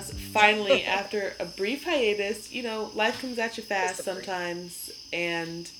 [0.00, 0.14] podcast.
[0.32, 5.70] Finally, after a brief hiatus, you know, life comes at you fast sometimes, and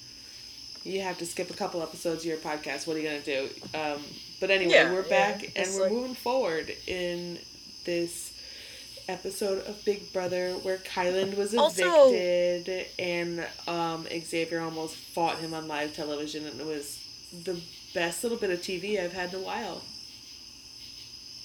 [0.85, 2.87] you have to skip a couple episodes of your podcast.
[2.87, 3.49] What are you gonna do?
[3.75, 4.03] Um,
[4.41, 5.09] but anyway, Yeah, we're yeah.
[5.09, 7.39] back and we're like- moving forward in
[7.85, 8.33] this
[9.09, 15.53] episode of Big Brother where Kyland was Also- evicted and um, Xavier almost fought him
[15.53, 16.99] on live television, and it was
[17.45, 17.61] the
[17.95, 19.83] best little bit of TV I've had in a while.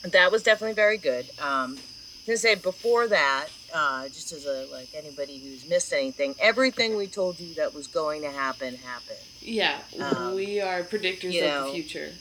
[0.03, 1.27] that was definitely very good.
[1.41, 1.79] Um,
[2.25, 7.05] Gonna say before that, uh, just as a like anybody who's missed anything, everything we
[7.07, 9.19] told you that was going to happen happened.
[9.41, 12.11] Yeah, Um, we are predictors you of the future.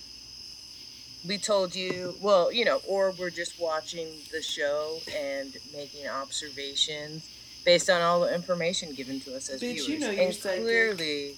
[1.26, 7.26] We told you, well, you know, or we're just watching the show and making observations
[7.64, 9.88] based on all the information given to us as Bitch, viewers.
[9.88, 10.60] you know you're and psychic.
[10.64, 11.34] clearly,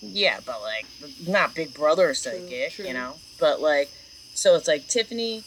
[0.00, 0.86] yeah, but like
[1.26, 2.84] not Big Brother psychic, true.
[2.86, 3.14] you know.
[3.40, 3.90] But like,
[4.34, 5.42] so it's like Tiffany,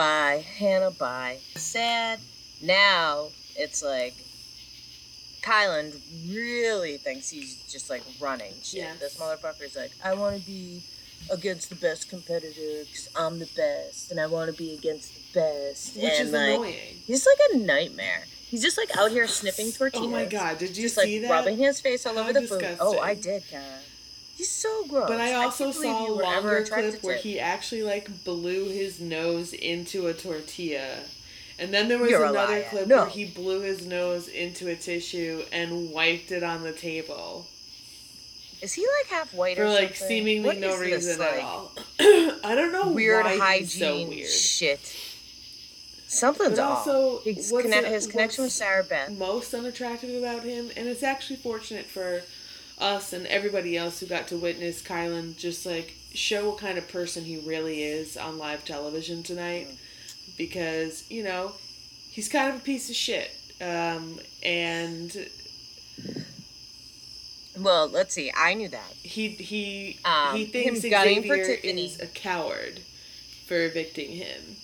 [0.00, 1.36] bye, Hannah, bye.
[1.56, 2.20] Sad.
[2.62, 4.14] Now it's like
[5.42, 5.94] Kyland
[6.32, 8.80] really thinks he's just like running shit.
[8.80, 8.98] Yes.
[8.98, 10.82] This motherfucker's like, I want to be
[11.30, 15.40] against the best competitor because I'm the best, and I want to be against the
[15.40, 15.96] best.
[15.96, 16.96] Which and is like, annoying.
[17.06, 18.24] he's like a nightmare.
[18.48, 20.06] He's just like out here sniffing tortillas.
[20.06, 21.34] Oh my god, did you just see like that?
[21.34, 22.64] rubbing his face all How over the food.
[22.80, 23.64] Oh, I did, Kara.
[24.40, 25.06] He's so gross.
[25.06, 28.24] But I also can't saw a you were ever longer clip where he actually like
[28.24, 31.00] blew his nose into a tortilla.
[31.58, 33.00] And then there was You're another clip No.
[33.02, 37.48] where he blew his nose into a tissue and wiped it on the table.
[38.62, 40.08] Is he like half white For or like something?
[40.24, 41.72] seemingly What no reason like, at all.
[42.00, 44.30] I don't know Weird why hygiene he's so weird.
[44.30, 44.96] shit.
[46.08, 46.86] Something's But off.
[46.88, 49.10] also, His, conne- it- his connection with Sarah Beth.
[49.10, 52.22] most unattractive about him, and it's actually fortunate for
[52.80, 56.88] us and everybody else who got to witness Kyland just like show what kind of
[56.88, 59.68] person he really is on live television tonight,
[60.36, 61.52] because you know
[62.10, 65.28] he's kind of a piece of shit, um, and
[67.58, 68.32] Well, let's see.
[68.36, 68.92] I knew that.
[69.02, 71.84] he he Um, he thinks for Xavier Tiffany.
[71.86, 72.80] is a coward
[73.46, 74.56] for evicting him.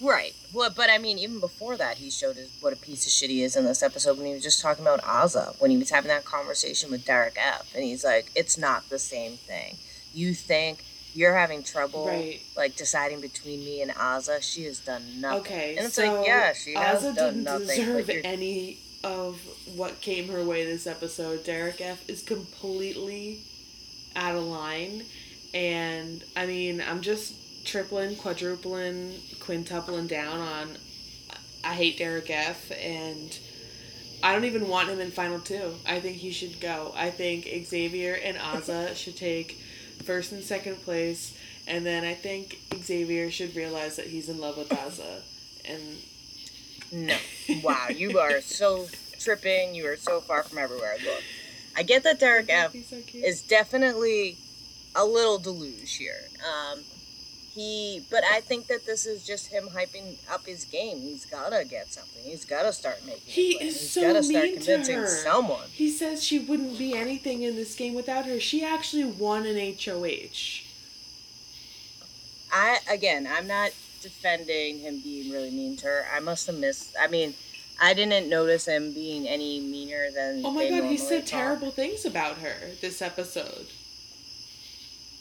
[0.00, 0.34] Right.
[0.52, 3.28] Well, but I mean, even before that, he showed us what a piece of shit
[3.30, 5.90] he is in this episode when he was just talking about Azah, when he was
[5.90, 7.70] having that conversation with Derek F.
[7.74, 9.76] And he's like, it's not the same thing.
[10.14, 10.84] You think
[11.14, 12.40] you're having trouble, Right.
[12.56, 14.42] like, deciding between me and Azah?
[14.42, 15.40] She has done nothing.
[15.40, 17.66] Okay, And it's so like, yeah, she has done didn't nothing.
[17.66, 19.40] deserve any of
[19.76, 21.44] what came her way this episode.
[21.44, 23.40] Derek F is completely
[24.16, 25.02] out of line,
[25.54, 27.34] and I mean, I'm just
[27.64, 30.76] tripling, quadrupling, quintupling down on.
[31.62, 33.38] I hate Derek F, and
[34.22, 35.74] I don't even want him in final two.
[35.86, 36.92] I think he should go.
[36.96, 39.52] I think Xavier and Azah should take
[40.04, 44.56] first and second place, and then I think Xavier should realize that he's in love
[44.56, 45.22] with Azah,
[45.66, 45.98] and
[46.92, 47.16] No.
[47.62, 48.86] Wow, you are so
[49.18, 49.74] tripping.
[49.74, 50.96] You are so far from everywhere.
[51.04, 51.22] Look,
[51.76, 54.36] I get that Derek F so is definitely
[54.96, 56.20] a little deluge here.
[56.40, 56.80] Um,
[57.54, 60.98] he, but I think that this is just him hyping up his game.
[61.00, 62.22] He's gotta get something.
[62.22, 63.22] He's gotta start making.
[63.24, 65.06] He is He's so gotta start mean to convincing her.
[65.08, 65.68] someone.
[65.72, 68.38] He says she wouldn't be anything in this game without her.
[68.38, 70.62] She actually won an HOH.
[72.52, 73.70] I again, I'm not
[74.02, 76.06] defending him being really mean to her.
[76.14, 76.94] I must have missed.
[77.00, 77.34] I mean,
[77.80, 80.42] I didn't notice him being any meaner than.
[80.44, 81.40] Oh my god, he said talk.
[81.40, 83.66] terrible things about her this episode.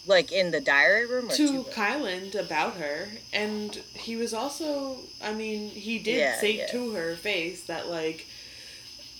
[0.07, 3.09] Like in the diary room or To to Kyland about her.
[3.33, 6.67] And he was also, I mean, he did Yeah, say yeah.
[6.67, 8.25] to her face that, like,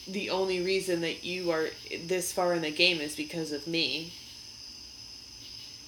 [0.08, 1.68] the only reason that you are
[2.06, 4.14] this far in the game is because of me.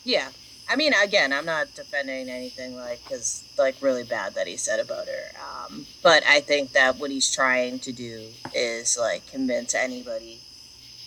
[0.03, 0.29] Yeah.
[0.69, 4.79] I mean, again, I'm not defending anything like because like really bad that he said
[4.79, 5.31] about her.
[5.65, 10.39] Um, but I think that what he's trying to do is like convince anybody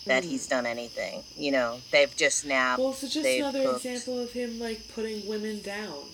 [0.05, 0.27] that Mm.
[0.29, 1.23] he's done anything.
[1.37, 2.77] You know, they've just now.
[2.77, 3.85] Well, so just another cooked.
[3.85, 6.09] example of him, like, putting women down.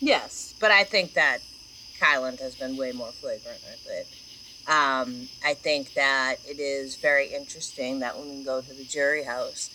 [0.00, 1.38] Yes, but I think that
[2.00, 4.06] Kyland has been way more flagrant with it.
[4.68, 9.24] Um, I think that it is very interesting that when we go to the jury
[9.24, 9.70] house,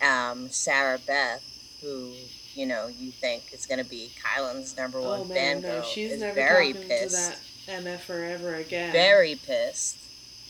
[0.00, 1.42] um, Sarah Beth,
[1.82, 2.12] who
[2.54, 5.82] you know you think is going to be Kyland's number one Oh fan no, girl,
[5.82, 7.32] she's is never very pissed.
[7.66, 8.92] to that MF ever again.
[8.92, 9.96] Very pissed.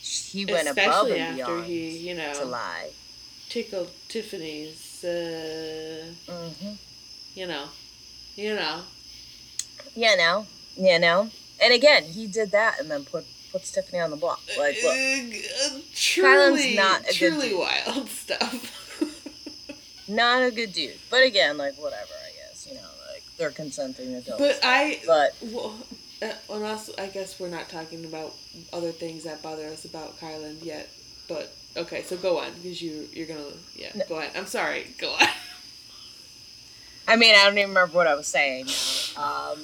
[0.09, 2.91] He went above Especially and after beyond he, you to know, lie.
[3.49, 6.73] tickled Tiffany's, uh, hmm
[7.35, 7.65] you know,
[8.37, 8.81] you know.
[9.95, 10.47] You know,
[10.77, 11.31] you know.
[11.63, 14.41] And again, he did that and then put puts Tiffany on the block.
[14.59, 17.59] Like, look, Uh, truly, not a good truly dude.
[17.59, 18.75] wild stuff.
[20.09, 20.99] not a good dude.
[21.11, 22.67] But again, like whatever, I guess.
[22.69, 24.39] You know, like they're consenting adults.
[24.41, 25.75] But I, But well,
[26.23, 28.35] uh, and also, I guess we're not talking about
[28.73, 30.89] other things that bother us about Kyland yet.
[31.29, 34.05] But okay, so go on because you you're gonna yeah No.
[34.09, 34.33] go ahead.
[34.37, 35.27] I'm sorry, go on.
[37.09, 38.67] I mean, I don't even remember what I was saying.
[39.17, 39.59] Um,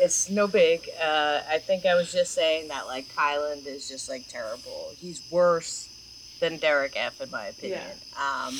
[0.00, 0.88] it's no big.
[1.02, 4.92] Uh, I think I was just saying that like Kyland is just like terrible.
[4.98, 5.88] He's worse
[6.40, 7.80] than Derek F in my opinion.
[8.16, 8.54] Um,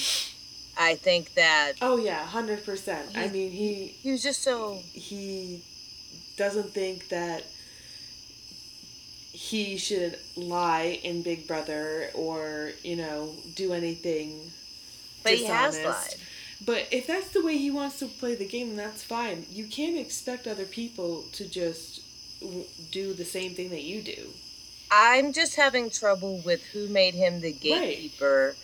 [0.78, 3.10] I think that Oh yeah, hundred percent.
[3.14, 5.62] I mean he he was just so he
[6.36, 7.44] doesn't think that
[9.32, 14.50] he should lie in Big Brother or you know do anything.
[15.22, 16.10] but he has dishonest.
[16.10, 16.20] lied.
[16.64, 19.46] But if that's the way he wants to play the game, that's fine.
[19.50, 22.00] You can't expect other people to just
[22.40, 24.28] w- do the same thing that you do.
[24.92, 28.54] I'm just having trouble with who made him the gatekeeper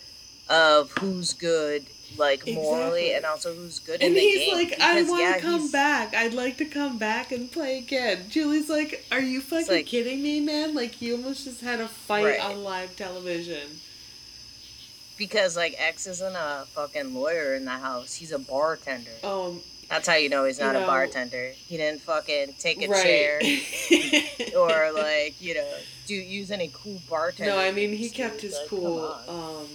[0.49, 3.13] of who's good, like morally, Exactly.
[3.13, 6.13] and also who's good And he's like, I want to yeah, come he's- back.
[6.15, 8.25] I'd like to come back and play again.
[8.29, 10.73] Julie's like, Are you fucking like- kidding me, man?
[10.75, 12.39] Like, you almost just had a fight Right.
[12.41, 13.79] on live television.
[15.17, 18.15] because like X isn't a fucking lawyer in the house.
[18.15, 19.11] He's a bartender.
[19.23, 19.59] Um,
[19.89, 21.51] That's how you know he's not You a bartender.
[21.55, 23.03] He didn't fucking take a right.
[23.03, 23.39] chair
[24.57, 25.69] or like you know
[26.07, 27.51] do use any cool bartender.
[27.51, 29.17] no, I mean, he kept his Like, cool.
[29.27, 29.67] Um,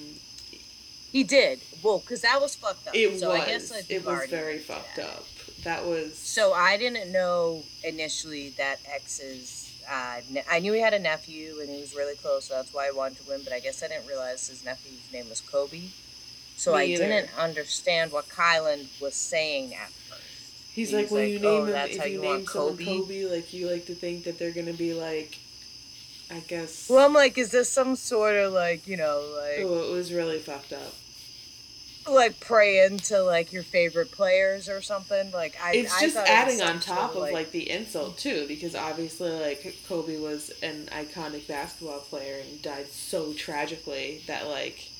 [1.15, 1.61] he did.
[1.81, 2.95] Well, because that was fucked up.
[2.97, 3.41] it so was.
[3.41, 5.07] I guess like it was very fucked that.
[5.07, 5.25] up.
[5.63, 6.19] That was.
[6.19, 9.61] So I didn't know initially that X's.
[9.89, 12.75] Uh, ne- I knew he had a nephew and he was really close, so that's
[12.75, 13.43] why I wanted to win.
[13.45, 15.83] But I guess I didn't realize his nephew's name was Kobe.
[16.57, 17.07] So Me I either.
[17.07, 20.21] didn't understand what Kyland was saying at first.
[20.75, 22.47] He's, He's like, when like, you "Oh, name him, that's if how you you name
[22.47, 25.39] someone Kobe?" Kobe, like you like to think that they're gonna be like,
[26.29, 26.89] I guess.
[26.91, 30.13] Well, I'm like, is this some sort of like you know like oh, it was
[30.13, 30.93] really fucked up.
[32.09, 35.31] Like praying to like your favorite players or something?
[35.31, 38.47] Like I, It's I just thought it adding on top of like, the insult too,
[38.49, 44.91] because obviously like Kobe was an iconic basketball player and died so tragically that like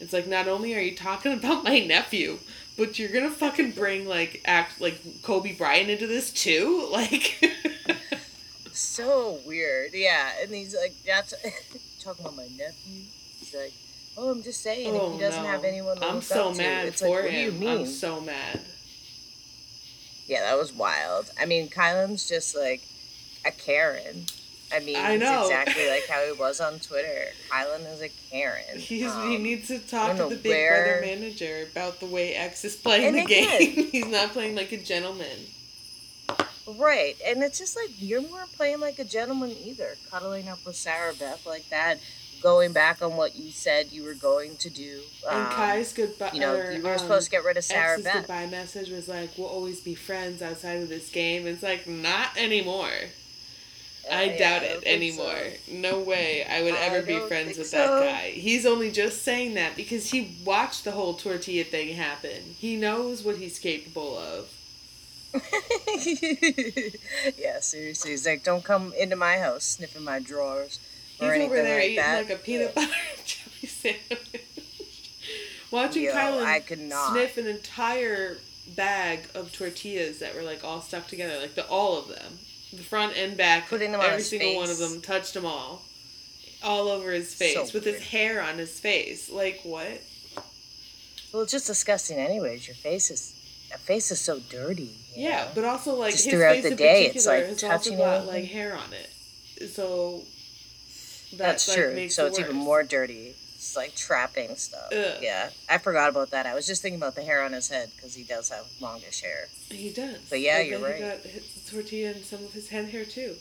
[0.00, 2.38] it's like not only are you talking about my nephew,
[2.76, 7.40] but you're gonna fucking bring like act like Kobe Bryant into this too, like.
[8.72, 9.90] so weird.
[9.94, 11.34] Yeah, and he's like, that's
[12.02, 13.02] talking about my nephew.
[13.38, 13.72] He's like,
[14.16, 15.48] oh, I'm just saying, if oh he doesn't no!
[15.48, 17.52] have anyone to I'm look so up to, mad it's for like, what do you
[17.52, 17.68] mean?
[17.80, 18.60] I'm so mad.
[20.26, 21.30] Yeah, that was wild.
[21.40, 22.82] I mean, Kyland's just like
[23.44, 24.24] a Karen.
[24.74, 25.42] I mean, I know.
[25.42, 27.26] exactly like how he was on Twitter.
[27.50, 28.78] Kyland is a Karen.
[28.78, 32.34] He's, Um, he needs to talk to the Big where- Brother manager about the way
[32.34, 33.88] X is playing And the game.
[33.92, 35.28] He's not playing like a gentleman.
[36.78, 40.76] Right, and it's just like you weren't playing like a gentleman either, cuddling up with
[40.76, 41.98] Sarah Beth like that,
[42.42, 45.00] going back on what you said you were going to do.
[45.30, 46.30] And Um, Kai's goodbye.
[46.34, 48.14] you know, you were um, supposed to get rid of Sarah X's Beth.
[48.26, 52.36] goodbye message was like, "We'll always be friends outside of this game." It's like not
[52.36, 52.90] anymore.
[54.10, 55.38] I Uh, yeah, doubt I it anymore.
[55.66, 55.72] so.
[55.72, 57.76] No way I would I ever be friends with so.
[58.00, 58.30] that guy.
[58.30, 62.56] He's only just saying that because he watched the whole tortilla thing happen.
[62.58, 64.48] He knows what he's capable of.
[67.38, 70.78] yeah, seriously, he's like, don't come into my house sniffing my drawers
[71.22, 72.28] He's or anything over there like eating that.
[72.28, 74.42] like a peanut butter and jelly sandwich.
[75.70, 77.12] Watching Yo, Kyland I could not.
[77.12, 78.38] sniff an entire
[78.76, 82.38] bag of tortillas that were like all stuck together, like the all of them,
[82.72, 85.82] the front and back, Putting them on every single one of them, touched them all,
[86.62, 89.30] all over his face So with his hair on his face.
[89.30, 90.02] Like what?
[91.32, 92.66] Well, it's just disgusting, anyways.
[92.66, 93.34] Your face is,
[93.70, 94.90] your face is so dirty.
[95.16, 95.50] Yeah, know?
[95.54, 97.96] but also like Just his throughout face the in day, it's, like, has also touching
[97.98, 100.22] got like hair on it, so
[101.32, 102.08] that, That's like, true.
[102.08, 103.34] So it it's even more dirty.
[103.54, 104.92] It's like trapping stuff.
[104.92, 105.18] Ugh.
[105.20, 106.46] Yeah, I forgot about that.
[106.46, 109.22] I was just thinking about the hair on his head because he does have longish
[109.22, 109.48] hair.
[109.68, 110.18] He does.
[110.28, 110.96] But yeah, Like, you're then right.
[110.96, 113.36] He got his tortilla and some of his head hair too.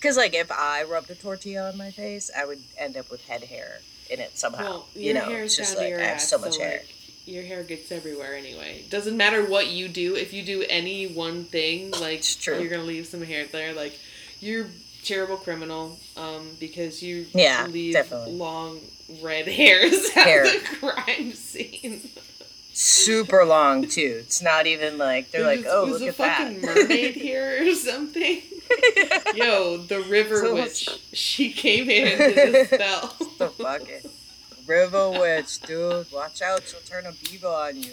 [0.00, 3.26] Because like if I rubbed a tortilla on my face, I would end up with
[3.26, 4.62] head hair in it somehow.
[4.62, 6.78] Well, your you know, hair's it's just like I have so much hair.
[6.78, 6.94] like,
[7.26, 8.82] your hair gets everywhere anyway.
[8.88, 10.16] Doesn't matter what you do.
[10.16, 13.74] If you do any one thing, like you're gonna leave some hair there.
[13.74, 13.98] Like
[14.40, 14.70] you're a
[15.08, 18.32] terrible criminal, um, because you Yeah, leave definitely.
[18.34, 18.80] long
[19.22, 20.44] red hairs Hair.
[20.44, 22.08] at the crime scene.
[22.74, 24.18] Super long too.
[24.20, 26.76] It's not even like they're It like, was- oh was look a at fucking that.
[26.76, 28.42] mermaid here or something.
[29.34, 30.88] Yo, the river So witch.
[31.12, 33.16] She came in and did a spell.
[33.38, 34.10] the fucking
[34.66, 36.06] river witch, dude.
[36.12, 37.92] Watch out, she'll turn a beaver on you.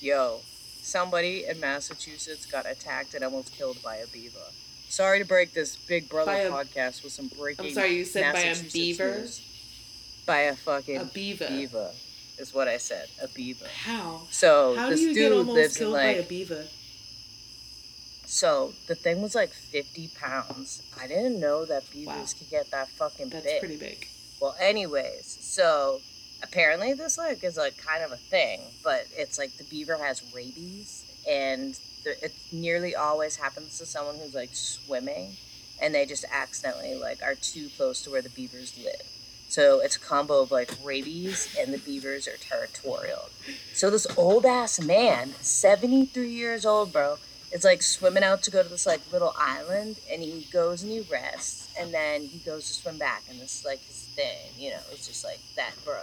[0.00, 0.40] Yo,
[0.82, 4.38] somebody in Massachusetts got attacked and almost killed by a beaver.
[4.94, 7.66] Sorry to break this Big Brother a- podcast with some breaking.
[7.66, 9.18] I'm sorry, you said by a beaver?
[9.18, 9.40] news.
[10.24, 11.48] By a fucking A beaver.
[11.48, 11.90] beaver
[12.38, 13.08] is what I said.
[13.20, 13.66] A beaver.
[13.66, 14.22] How?
[14.30, 16.64] So How do this dude almost lives in killed by a like beaver?
[18.26, 20.80] So the thing was like 50 pounds.
[21.00, 22.38] I didn't know that beavers Wow.
[22.38, 23.58] could get that fucking That's big.
[23.58, 24.06] pretty big.
[24.40, 26.00] Well, anyways, so
[26.40, 30.22] apparently this like is like kind of a thing, but it's like the beaver has
[30.32, 35.36] rabies, and it nearly always happens to someone who's like swimming,
[35.80, 39.02] and they just accidentally like are too close to where the beavers live.
[39.48, 43.28] So it's a combo of like rabies and the beavers are territorial.
[43.72, 47.18] So this old ass man, seventy three years old, bro,
[47.52, 50.90] is like swimming out to go to this like little island, and he goes and
[50.90, 54.50] he rests, and then he goes to swim back, and this is like his thing,
[54.58, 56.00] you know, it's just like that, bro.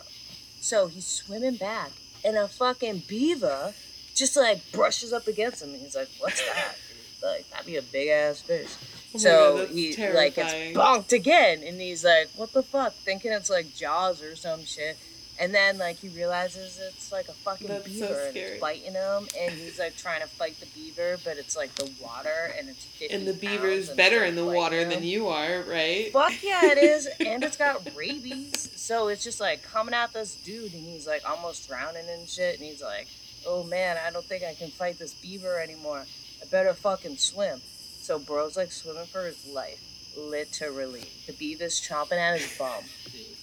[0.61, 1.91] So he's swimming back,
[2.23, 3.73] and a fucking beaver
[4.21, 6.75] just like brushes up against him, and he's like, "What's that?"
[7.23, 8.69] Like that'd be a big ass fish.
[9.13, 10.15] Oh so God, he terrifying.
[10.25, 14.35] like gets bonked again, and he's like, "What the fuck?" Thinking it's like Jaws or
[14.35, 14.97] some shit.
[15.39, 18.93] And then like he realizes it's like a fucking That's so beaver and it's biting
[18.93, 22.69] him, and he's like trying to fight the beaver, but it's like the water, and
[22.69, 25.63] it's 50 And the beaver is better it's, in the water biting than you are,
[25.63, 26.11] right?
[26.13, 30.35] Fuck yeah, it is, and it's got rabies, so it's just like coming at this
[30.35, 33.07] dude, and he's like almost drowning and shit, and he's like,
[33.45, 36.05] "Oh man, I don't think I can fight this beaver anymore.
[36.41, 37.61] I better fucking swim."
[38.01, 39.79] So bro's like swimming for his life,
[40.17, 41.05] literally.
[41.27, 42.83] The beaver's chomping at his bum,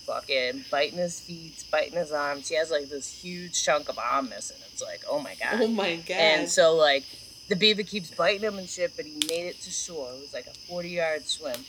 [0.05, 2.49] fucking biting his feet, biting his arms.
[2.49, 4.57] He has like this huge chunk of arm missing.
[4.73, 5.61] It's like, oh my god.
[5.61, 6.17] Oh my god.
[6.17, 7.05] And so like
[7.49, 10.11] the beaver keeps biting him and shit, but he made it to shore.
[10.13, 11.61] It was like a forty yard swim.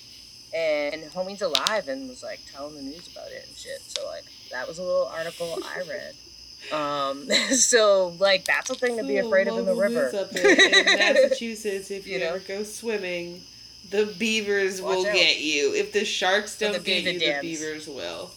[0.51, 3.81] And homie's alive and was like telling the news about it and shit.
[3.81, 6.15] So like that was a little article I read.
[6.71, 10.11] Um so like that's a thing to be afraid of in the river.
[10.13, 12.25] update in Massachusetts, if you, You know?
[12.35, 13.41] ever go swimming,
[13.89, 15.13] the beavers Watch will out.
[15.13, 15.73] get you.
[15.73, 17.41] If the sharks don't get you, dams.
[17.41, 18.31] the beavers will.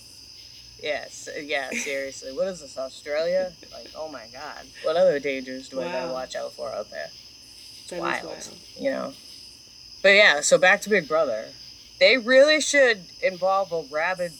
[0.83, 2.33] Yes, yeah, seriously.
[2.33, 3.52] What is this, Australia?
[3.73, 4.67] Like, oh my god.
[4.83, 7.09] What other dangers do I gotta watch out for out there?
[7.91, 8.49] That is wild, wild.
[8.79, 9.12] you know.
[10.02, 11.47] But yeah, so back to Big Brother.
[12.00, 14.33] They really should involve a rabid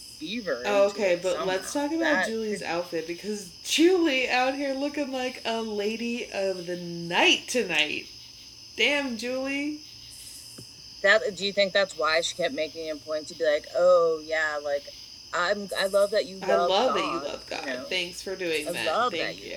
[0.65, 1.47] Oh, okay, but somehow.
[1.47, 6.29] let's talk about That Julie's could- outfit because Julie out here looking like a lady
[6.33, 8.07] of the night tonight.
[8.77, 9.81] Damn, Julie.
[11.03, 14.23] That do you think that's why she kept making a point to be like, oh
[14.25, 14.85] yeah, like
[15.35, 17.67] I'm I love that you love I love that you love God.
[17.67, 17.85] you know?
[17.85, 19.11] Thanks for doing I that.
[19.11, 19.57] Thank that you.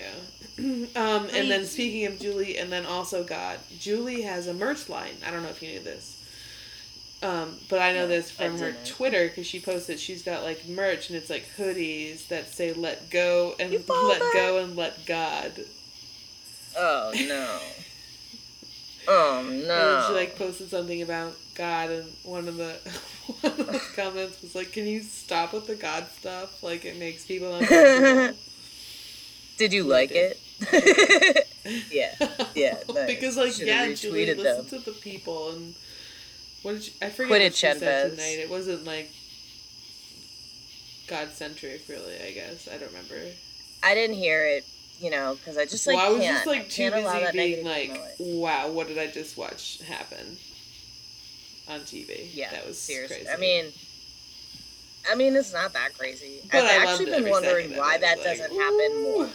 [0.96, 5.16] um, and then speaking of Julie, and then also God, Julie has a merch line.
[5.26, 6.15] I don't know if you knew this.
[7.26, 8.74] Um, but I know No, this from her.
[8.86, 13.10] Twitter because she posted she's got like merch and it's like hoodies that say "Let
[13.10, 15.52] go" and "Let go" and "Let God."
[16.78, 17.60] Oh no.
[19.08, 20.06] Oh And no.
[20.08, 22.74] she like posted something about God, and one of the
[23.42, 26.62] one of the comments was like, "Can you stop with the God stuff?
[26.64, 28.36] Like it makes people uncomfortable."
[29.58, 30.36] Did you like did.
[30.60, 31.48] it?
[31.92, 32.14] yeah.
[32.56, 33.08] Yeah, nice.
[33.08, 35.76] because like Should've yeah, Julie, listen to the people and
[36.66, 38.40] what did you, I forget Quit what she said tonight.
[38.40, 39.12] It wasn't like
[41.08, 42.16] God centric, really.
[42.20, 43.22] I guess I don't remember.
[43.84, 44.66] I didn't hear it,
[45.00, 48.16] you know, because I just like well, I was just like too busy being like,
[48.18, 50.38] "Wow, what did I just watch happen
[51.70, 53.18] on TV?" Yeah, that was seriously.
[53.18, 53.30] Crazy.
[53.30, 53.66] I mean,
[55.12, 56.40] I mean, it's not that crazy.
[56.52, 59.30] But I've I actually been wondering why that Like, doesn't happen more.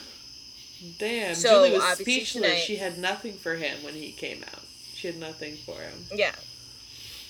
[0.99, 2.33] Damn, So, Julie was speechless.
[2.33, 4.63] tonight- She had nothing for him when he came out.
[4.97, 6.07] She had nothing for him.
[6.13, 6.35] Yeah,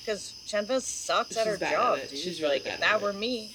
[0.01, 2.11] because Chenvez sucks at her at job, it.
[2.11, 2.19] dude.
[2.19, 3.03] She's really like, if at that it.
[3.03, 3.51] were me,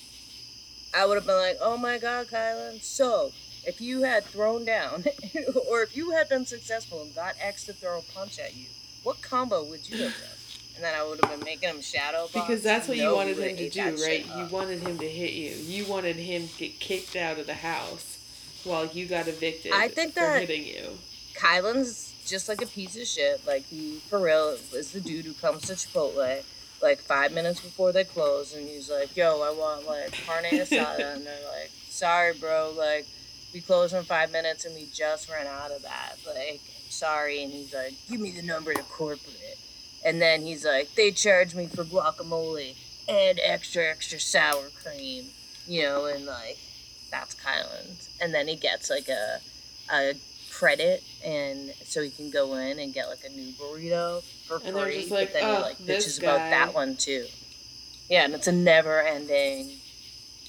[0.96, 2.82] I would have been like, "Oh my God, Kyland!
[2.84, 3.32] So,
[3.66, 5.04] if you had thrown down,
[5.70, 8.68] or if you had been successful and got X to throw a punch at you,
[9.04, 10.30] what combo would you have done?"
[10.75, 12.34] And then I would have been making him shadow box.
[12.34, 14.25] Because that's what you wanted him to do, right?
[14.36, 15.52] You wanted him to hit you.
[15.56, 19.88] You wanted him to get kicked out of the house while you got evicted I
[19.88, 20.98] think that- hitting you.
[21.34, 23.46] Kyland's just like a piece of shit.
[23.46, 26.44] Like he, for real, is the dude who comes to Chipotle
[26.82, 31.15] like five minutes before they close, and he's like, "Yo, I want like carne asada,"
[31.15, 33.05] and they're like, "Sorry, bro, like
[33.53, 36.17] we close in five minutes, and we just ran out of that.
[36.27, 39.58] Like, sorry." And he's like, "Give me the number to corporate,"
[40.05, 42.75] and then he's like, "They charge me for guacamole
[43.08, 45.25] and extra extra sour cream,"
[45.67, 46.58] you know, and like
[47.10, 49.39] that's Kyland's, and then he gets like a
[49.91, 50.13] a
[50.60, 54.76] credit and so he can go in and get like a new burrito for And
[54.78, 55.00] free.
[55.00, 57.26] just like, but then "Oh, he like bitches about that one too.
[58.10, 59.72] Yeah, and it's a never ending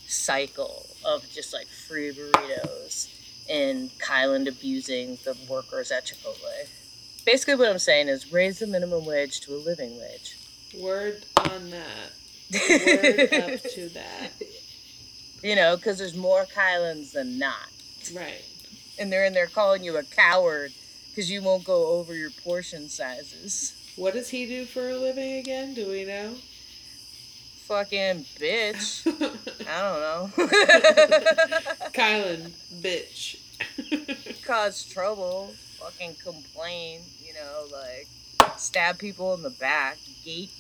[0.07, 3.09] cycle of just like free burritos
[3.51, 6.69] and Kyland abusing the workers at Chipotle.
[7.25, 10.37] Basically what I'm saying is raise the minimum wage to a living wage.
[10.81, 12.13] Word on that.
[12.53, 14.31] Word up to that.
[15.43, 17.69] you know, because there's more Kylands than not.
[18.15, 18.43] Right.
[18.99, 20.73] And they're in there calling you a coward
[21.11, 23.75] because you won't go over your portion sizes.
[23.97, 25.75] What does he do for a living again?
[25.75, 26.35] Do we know?
[27.67, 29.07] Fucking bitch.
[29.67, 30.47] I don't know.
[31.93, 32.51] Kyland,
[32.81, 33.39] bitch.
[34.47, 35.55] Cause trouble.
[35.79, 37.01] Fucking complain.
[37.25, 38.07] You know, like
[38.59, 39.97] stab people in the back.
[40.25, 40.51] Gatekeep.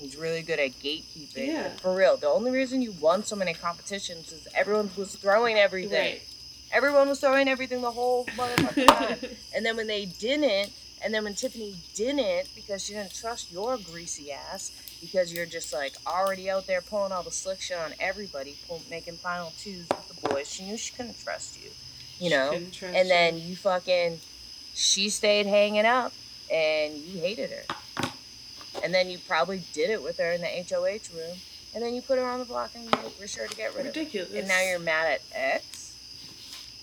[0.00, 1.46] He's really good at gatekeeping.
[1.48, 1.62] Yeah.
[1.62, 2.16] Like, for real.
[2.16, 6.14] The only reason you won so many competitions is everyone was throwing everything.
[6.14, 6.22] Right.
[6.72, 9.30] Everyone was throwing everything the whole motherfucking time.
[9.54, 13.78] And then when they didn't, and then when Tiffany didn't, because she didn't trust your
[13.78, 14.70] greasy ass,
[15.00, 18.82] because you're just like already out there pulling all the slick shit on everybody, pull,
[18.90, 21.70] making final twos with the boys, she knew she couldn't trust you,
[22.18, 22.52] you know.
[22.82, 24.20] And then you fucking,
[24.74, 26.12] she stayed hanging up,
[26.52, 28.08] and you hated her.
[28.82, 31.36] And then you probably did it with her in the HOH room,
[31.74, 33.86] and then you put her on the block and you were sure to get rid
[33.86, 34.00] of her.
[34.00, 34.32] ridiculous.
[34.34, 35.85] And now you're mad at X.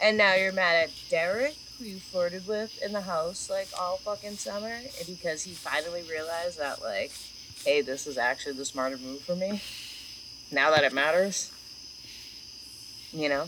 [0.04, 3.96] And now you're mad at Derek, who you flirted with in the house like all
[3.96, 7.14] fucking summer, because he finally realized that like,
[7.64, 9.62] hey, this is actually the smarter move for me.
[10.52, 11.52] Now that it matters.
[13.14, 13.48] You know?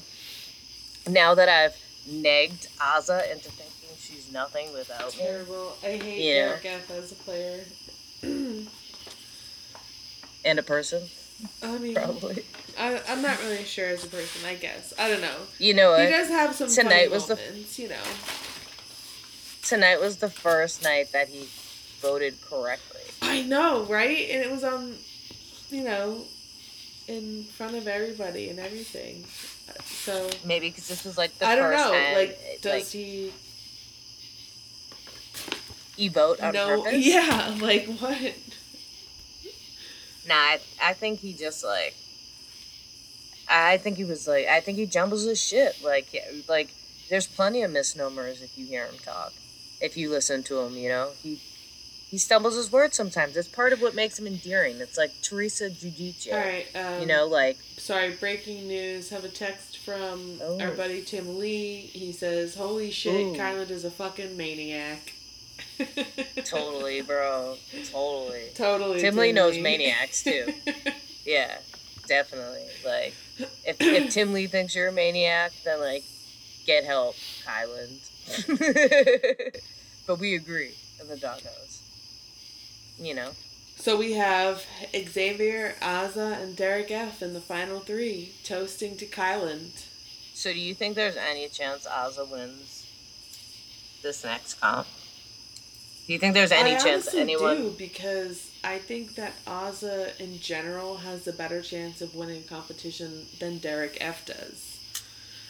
[1.10, 1.76] Now that I've
[2.10, 5.24] negged Azah into thinking she's nothing without me.
[5.26, 5.76] terrible.
[5.84, 6.34] I hate.
[6.34, 7.66] Derek F as a player.
[10.46, 11.02] And a person,
[11.64, 12.44] I mean, probably.
[12.78, 14.46] I, I'm not really sure as a person.
[14.48, 15.36] I guess I don't know.
[15.60, 16.02] You know what?
[16.06, 18.04] He does have some Tonight funny was the- moments, you know.
[19.62, 21.48] Tonight was the first night that he
[22.00, 23.02] voted correctly.
[23.22, 24.30] I know, right?
[24.30, 24.94] And it was on,
[25.72, 26.22] you know,
[27.08, 29.24] in front of everybody and everything.
[29.86, 31.92] So Maybe because this was like the I don't know.
[31.92, 33.32] time Like, does like, he
[35.98, 36.84] you vote on know?
[36.84, 36.94] purpose.
[37.06, 38.34] Yeah, like what?
[40.28, 41.94] Nah, I, I think he just like.
[43.50, 44.48] I think he was like.
[44.48, 45.76] I think he jumbles his shit.
[45.84, 46.70] Like, yeah, like
[47.10, 49.34] there's plenty of misnomers if you hear him talk.
[49.82, 51.40] If you listen to him, you know he
[52.10, 53.36] he stumbles his words sometimes.
[53.38, 54.78] It's part of what makes him endearing.
[54.80, 56.32] It's like Teresa Giudice.
[56.32, 56.66] All right.
[56.76, 59.10] Um, You know, like Sorry, breaking news.
[59.10, 60.60] Have a text from Oh.
[60.62, 61.82] our buddy Tim Lee.
[61.94, 63.34] He says, "Holy shit, Ooh.
[63.36, 65.14] Kyland is a fucking maniac."
[66.46, 67.58] Totally, bro.
[67.92, 68.44] Totally.
[68.56, 69.02] Totally.
[69.02, 70.54] Tim Lee knows maniacs, too.
[71.26, 71.58] Yeah,
[72.08, 72.66] definitely.
[72.86, 73.16] Like,
[73.66, 76.04] if, if Tim Lee thinks you're a maniac, then like,
[76.68, 77.98] get help, Kyland.
[80.08, 81.82] but we agree in the doghouse.
[83.00, 83.32] You know,
[83.76, 84.66] so we have
[84.96, 89.84] Xavier, Azah, and Derek F in the final three, toasting to Kyland.
[90.34, 92.88] so do you think there's any chance Azah wins
[94.02, 94.88] this next comp?
[96.08, 97.58] Do you think there's any I chance anyone?
[97.58, 103.26] do because I think that Azah in general has a better chance of winning competition
[103.40, 104.80] than Derek F does.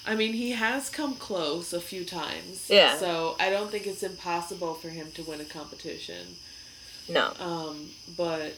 [0.08, 2.70] I mean, he has come close a few times.
[2.70, 2.98] Yeah.
[2.98, 6.36] So I don't think it's impossible for him to win a competition.
[7.08, 8.54] No, Um, but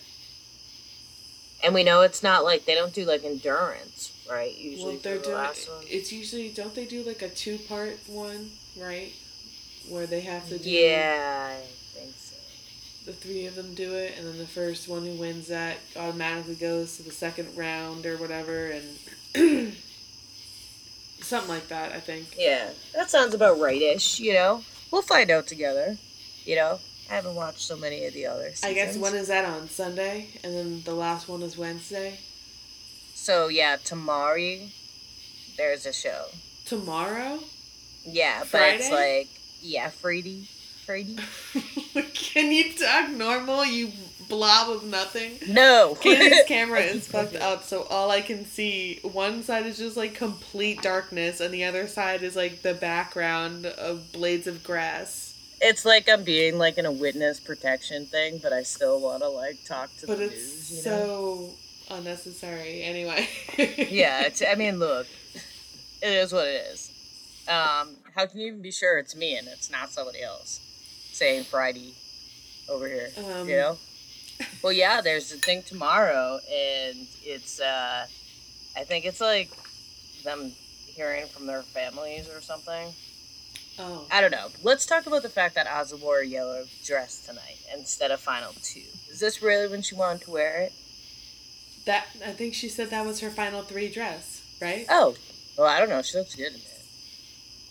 [1.64, 4.56] and we know it's not like they don't do like endurance, right?
[4.56, 5.88] Usually well, they're the doing.
[5.90, 9.12] It's usually don't they do like a two part one, right?
[9.90, 10.70] Where they have to do.
[10.70, 11.77] Yeah, I think so.
[13.08, 16.56] The three of them do it, and then the first one who wins that automatically
[16.56, 18.84] goes to the second round or whatever, and
[21.22, 21.94] something like that.
[21.94, 22.36] I think.
[22.38, 24.20] Yeah, that sounds about rightish.
[24.20, 25.98] You know, we'll find out together.
[26.44, 28.62] You know, I haven't watched so many of the others.
[28.64, 32.20] I guess when is that on Sunday, and then the last one is Wednesday.
[33.14, 34.60] So yeah, tomorrow
[35.56, 36.26] there's a show.
[36.66, 37.40] Tomorrow.
[38.06, 39.30] Yeah, but it's like
[39.62, 40.50] yeah, Friday,
[40.88, 41.18] Friday.
[42.14, 43.66] Can you talk normal?
[43.66, 43.92] You
[44.30, 45.38] blob of nothing.
[45.48, 45.98] No.
[46.02, 50.16] Kaylee's camera is fucked up, so all I can see one side is just like
[50.16, 55.36] complete darkness, and the other side is like the background of blades of grass.
[55.62, 59.30] it's like I'm being like in a witness protection thing, but I still want to
[59.30, 60.86] like talk to But the it's news.
[60.86, 60.98] You know?
[60.98, 61.50] so
[61.96, 62.84] unnecessary.
[62.84, 63.28] Anyway.
[63.58, 65.06] yeah, it's, I mean, look,
[66.02, 66.92] it is what it is.
[67.50, 70.62] Um, how can you even be sure it's me and it's not somebody else
[71.18, 71.94] saying Friday
[72.70, 73.10] over here?
[73.18, 73.78] Um, you know?
[74.64, 78.06] Well, yeah, there's a thing tomorrow, and it's, uh,
[78.78, 79.50] I think it's like
[80.24, 80.52] them
[80.86, 82.90] hearing from their families or something.
[83.80, 84.06] Oh.
[84.12, 84.48] I don't know.
[84.64, 88.54] Let's talk about the fact that Ozzy wore a yellow dress tonight instead of Final
[88.64, 88.82] Two.
[89.10, 90.74] Is this really when she wanted to wear it?
[91.86, 94.86] That I think she said that was her final three dress, right?
[94.90, 95.16] Oh,
[95.58, 96.02] well, I don't know.
[96.02, 96.82] She looks good in it.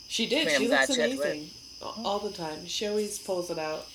[0.09, 0.47] She did.
[0.47, 1.51] Ma'am, She looks that shit went- amazing
[1.83, 2.67] all the time.
[2.67, 3.87] She always pulls it out.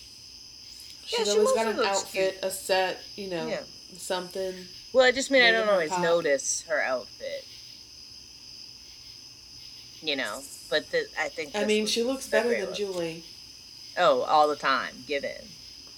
[1.06, 3.62] She's Yeah, she always got an outfit, a set, you know, Yeah.
[3.98, 4.54] something.
[4.94, 6.02] Well, I just mean I don't always pop.
[6.02, 7.46] notice her outfit.
[10.04, 11.56] You know, but the, I think.
[11.56, 12.76] I mean, she looks better than look.
[12.76, 13.24] Julie.
[13.98, 15.36] Oh, all the time, given.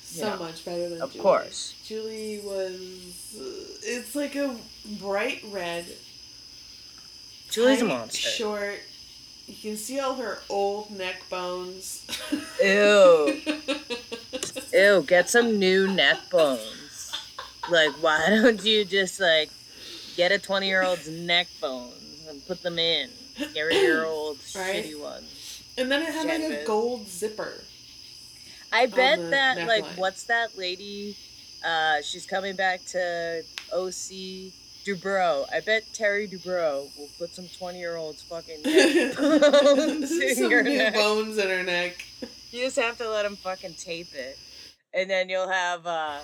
[0.04, 1.24] so know, much better than of Julie.
[1.24, 1.74] course.
[1.86, 3.36] Julie was.
[3.39, 3.43] uh,
[3.84, 4.58] It's like a
[5.00, 5.86] bright red.
[7.50, 8.17] Julie's a monster.
[8.30, 8.80] Short.
[9.47, 12.06] You can see all her old neck bones.
[12.63, 13.41] Ew.
[14.73, 17.12] Ew, get some new neck bones.
[17.69, 19.49] Like, why don't you just like
[20.15, 23.10] get a twenty year old's neck bones and put them in?
[23.53, 24.84] Get rid of your old Right?
[24.86, 25.63] shitty ones.
[25.77, 27.63] and then it had like a gold zipper.
[28.71, 29.97] I bet that like neckline.
[29.97, 31.15] what's that lady?
[31.65, 34.51] Uh, she's coming back to OC
[34.86, 35.46] Dubrow.
[35.54, 40.63] I bet Terry Dubrow will put some twenty year old's fucking bones in Some your
[40.63, 40.93] new neck.
[40.93, 42.04] bones in her neck.
[42.52, 44.38] You just have to let him fucking tape it,
[44.93, 46.19] and then you'll have uh,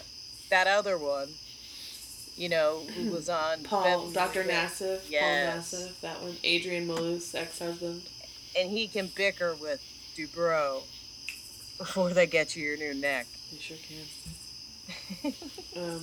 [0.49, 1.29] that other one.
[2.35, 3.83] You know who was on Paul.
[3.83, 4.13] Hills.
[4.15, 5.71] Nassif, Yes.
[5.71, 6.35] Paul Nassif, that one.
[6.45, 8.01] Adrienne Maloof's ex-husband.
[8.57, 9.81] and he can bicker with
[10.17, 10.83] Dubrow
[11.77, 13.27] before they get you your new neck.
[13.51, 13.77] You sure
[15.23, 15.33] can.
[15.83, 16.01] um,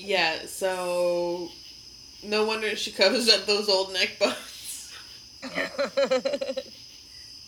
[0.00, 1.48] yeah, so
[2.22, 4.92] no wonder she covers up those old neck bones.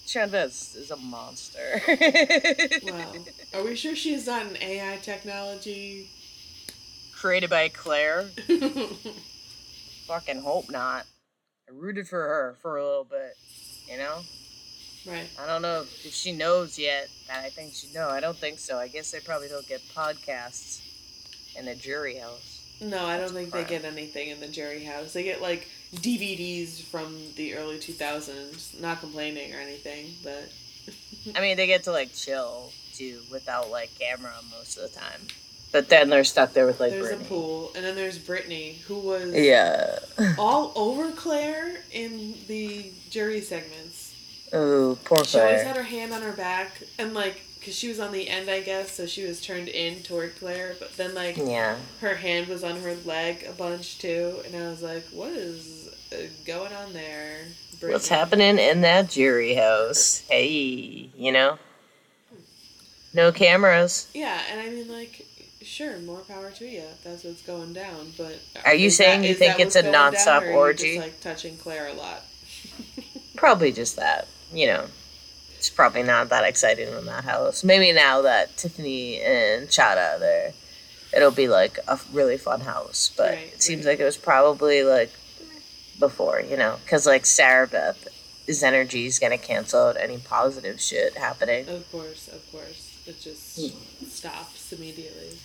[0.07, 1.81] Chavez is a monster.
[2.85, 3.13] wow.
[3.55, 6.09] Are we sure she's not an AI technology?
[7.15, 8.25] Created by Claire.
[10.07, 11.07] Fucking hope not.
[11.69, 13.37] I rooted for her for a little bit.
[13.89, 14.21] You know?
[15.07, 15.29] right.
[15.41, 18.09] I don't know if she knows yet that I think she know.
[18.09, 18.79] I don't think so.
[18.79, 20.81] I guess they probably don't get podcasts
[21.59, 22.61] in the jury house.
[22.81, 25.13] No, I don't That's think they get anything in the jury house.
[25.13, 28.81] They get like DVDs from the early 2000s.
[28.81, 30.51] Not complaining or anything, but
[31.37, 35.21] I mean, they get to like chill too without like camera most of the time.
[35.71, 37.25] But then they're stuck there with like there's Brittany.
[37.25, 37.73] a pool.
[37.75, 39.99] And then there's Brittany, who was Yeah.
[40.39, 44.11] all over Claire in the jury segments.
[44.53, 48.01] Oh, poor She always had her hand on her back, and like, because she was
[48.01, 51.37] on the end, I guess, so she was turned in toward Claire, but then like,
[51.37, 51.77] Yeah.
[52.01, 55.89] her hand was on her leg a bunch too, and I was like, what is
[56.13, 57.37] uh, going on there?
[57.79, 57.93] Brittany?
[57.93, 60.25] What's happening in that jury house?
[60.29, 61.57] Hey, you know?
[63.15, 64.09] No cameras.
[64.13, 65.25] Yeah, and I mean, like,
[65.61, 66.81] sure, more power to you.
[66.81, 68.13] if That's what's going down.
[68.19, 70.95] But Are you saying that- you think it's a going down, nonstop or orgy?
[70.97, 72.25] Just, like touching Claire a lot.
[73.37, 74.27] Probably just that.
[74.53, 74.87] You know,
[75.63, 77.63] it's probably not that exciting in that house.
[77.63, 80.53] Maybe now that Tiffany and Chaddha are there,
[81.17, 83.13] it'll be like a really fun house.
[83.17, 83.93] But Right, it seems right.
[83.93, 85.13] like it was probably like
[86.01, 88.09] before, you know, because like Sarah Beth,
[88.45, 91.69] his energy is gonna cancel out any positive shit happening.
[91.69, 94.07] Of course, of course, it just Hmm.
[94.09, 95.39] stops immediately.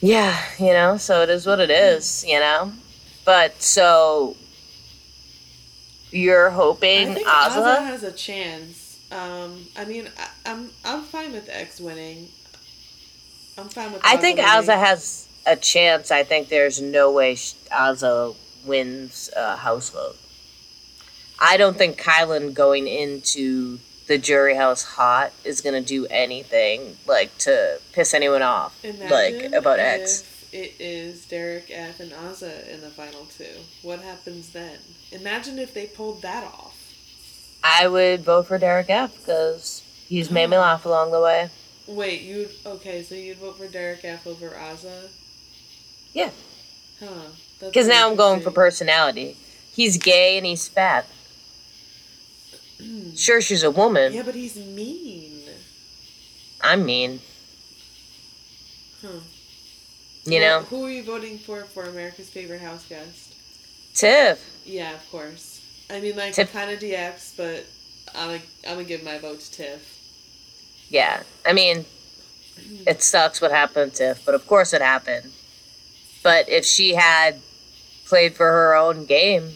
[0.00, 2.72] Yeah, you know, so it is what it is, you know.
[3.26, 4.34] But so
[6.10, 7.84] you're hoping Azah Azah?
[7.84, 8.78] has a chance.
[9.12, 12.28] Um, I mean, I, I'm I'm fine with X winning.
[13.58, 14.00] I'm fine with.
[14.04, 14.38] I think.
[14.38, 16.10] Azah has a chance.
[16.10, 20.16] I think there's no way Azah wins a house vote.
[21.38, 27.36] I don't think Kyland going into the jury house hot is gonna do anything like
[27.38, 28.82] to piss anyone off.
[28.84, 30.28] Imagine like about if X.
[30.52, 33.46] It is Derek F and Azah in the final two.
[33.82, 34.78] What happens then?
[35.10, 36.71] Imagine if they pulled that off.
[37.64, 41.48] I would vote for Derek F because he's made me laugh along the way.
[41.86, 43.02] Wait, you okay?
[43.02, 45.08] So you'd vote for Derek F over Azah?
[46.12, 46.30] Yeah.
[47.00, 47.28] Huh?
[47.60, 49.36] Because now I'm going for personality.
[49.74, 51.06] He's gay and he's fat.
[53.14, 54.12] Sure, she's a woman.
[54.12, 55.42] Yeah, but he's mean.
[56.60, 57.20] I'm mean.
[59.00, 59.20] Huh?
[60.24, 63.34] You Well, know, who are you voting for for America's favorite house guest?
[63.94, 64.40] Tiff.
[64.64, 65.51] Yeah, of course.
[65.92, 67.66] I mean, like Tiff- kind of DX, but
[68.14, 69.98] I'm gonna I'm gonna give my vote to Tiff.
[70.88, 71.84] Yeah, I mean,
[72.86, 75.30] it sucks what happened to Tiff, but of course it happened.
[76.22, 77.40] But if she had
[78.06, 79.52] played for her own game,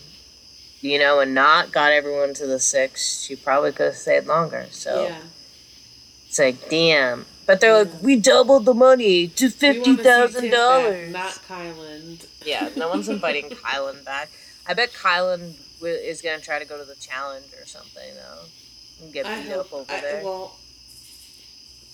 [0.80, 4.66] you know, and not got everyone to the six, she probably could have stayed longer.
[4.70, 5.18] So Yeah.
[6.28, 7.26] it's like, damn.
[7.46, 7.90] But they're Yeah.
[7.92, 11.12] like, we doubled the money to fifty thousand dollars.
[11.12, 12.26] Not Kyland.
[12.46, 14.28] Yeah, no one's inviting Kyland back.
[14.68, 19.12] I bet Kyland is gonna try to go to the challenge or something though, and
[19.12, 20.24] get beat up over I, there.
[20.24, 20.56] well,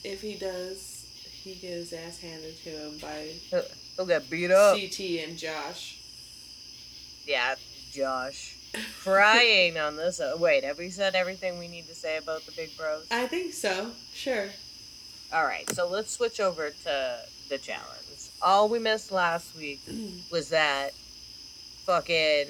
[0.04, 1.06] if he does,
[1.42, 3.28] he gets his ass handed to him by
[3.96, 4.78] He'll get beat up.
[4.78, 5.98] CT and Josh.
[7.26, 7.54] Yeah,
[7.92, 8.56] Josh.
[9.02, 10.18] Crying on this.
[10.18, 13.06] Uh, wait, have we said everything we need to say about the big bros?
[13.10, 13.90] I think so.
[14.14, 14.48] Sure.
[15.32, 17.18] All right, so let's switch over to
[17.48, 17.98] the challenge.
[18.40, 19.80] All we missed last week
[20.32, 20.92] was that
[21.84, 22.46] fucking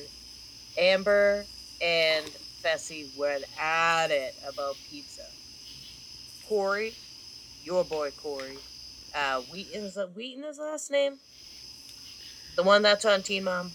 [0.79, 1.45] Amber
[1.83, 2.25] and
[2.63, 5.23] Fessy went at it about pizza.
[6.49, 6.95] Cory,
[7.65, 8.57] your boy Cory.
[9.15, 11.19] Uh, Wheaton is Wheaton his last name?
[12.57, 13.73] The one that's on Teen Mom.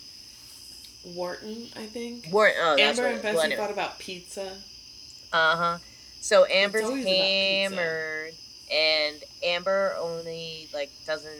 [1.05, 2.27] Wharton, I think.
[2.31, 2.57] Wharton.
[2.61, 3.57] Oh, Amber and it- Fessy well, anyway.
[3.57, 4.57] thought about pizza.
[5.31, 5.77] Uh huh.
[6.21, 8.33] So Amber's hammered,
[8.71, 11.31] and Amber only like doesn't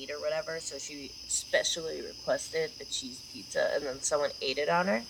[0.00, 4.68] eat or whatever, so she specially requested a cheese pizza, and then someone ate it
[4.68, 5.02] on her.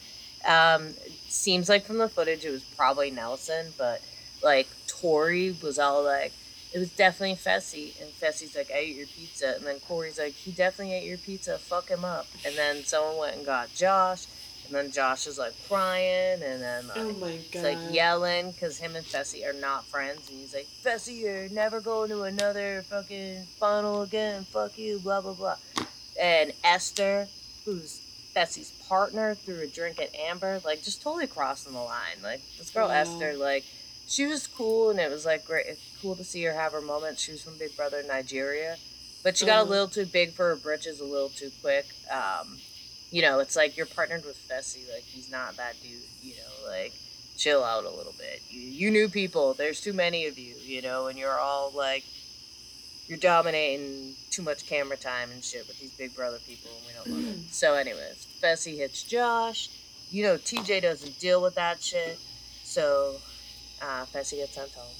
[0.46, 0.94] Um,
[1.28, 4.02] seems like from the footage it was probably Nelson, but
[4.42, 6.32] like Tori was all like,
[6.72, 10.32] it was definitely Fessy, and Fessy's like, I ate your pizza, and then Cory's like,
[10.32, 14.26] he definitely ate your pizza, fuck him up, and then someone went and got Josh.
[14.70, 17.62] And then Josh is like crying, and then like, Oh my god.
[17.64, 21.80] like yelling because him and Fessy are not friends, and he's like, "Fessy, you're never
[21.80, 24.46] going to another fucking funnel again.
[24.52, 25.56] Fuck you, blah blah blah."
[26.20, 27.30] And Esther,
[27.64, 28.00] who's
[28.36, 32.22] Fessy's partner, threw a drink at Amber, like just totally crossing the line.
[32.22, 32.94] Like this girl Wow.
[32.94, 33.64] Esther, like
[34.06, 35.66] she was cool, and it was like great,
[36.00, 37.18] cool to see her have her moment.
[37.18, 38.78] She was from Big Brother Nigeria,
[39.24, 39.70] but she got a Uh-huh.
[39.70, 41.88] little too big for her britches, a little too quick.
[42.08, 42.58] Um,
[43.10, 46.68] you know, it's like you're partnered with Fessy, like he's not that dude, you know,
[46.68, 46.92] like
[47.36, 48.42] chill out a little bit.
[48.48, 52.04] You you new people, there's too many of you, you know, and you're all like
[53.06, 56.92] you're dominating too much camera time and shit with these big brother people and we
[56.92, 57.40] don't love it.
[57.50, 59.68] So anyways, Fessy hits Josh.
[60.10, 62.18] You know TJ doesn't deal with that shit.
[62.62, 63.16] So
[63.82, 64.94] uh Fessy gets sent home.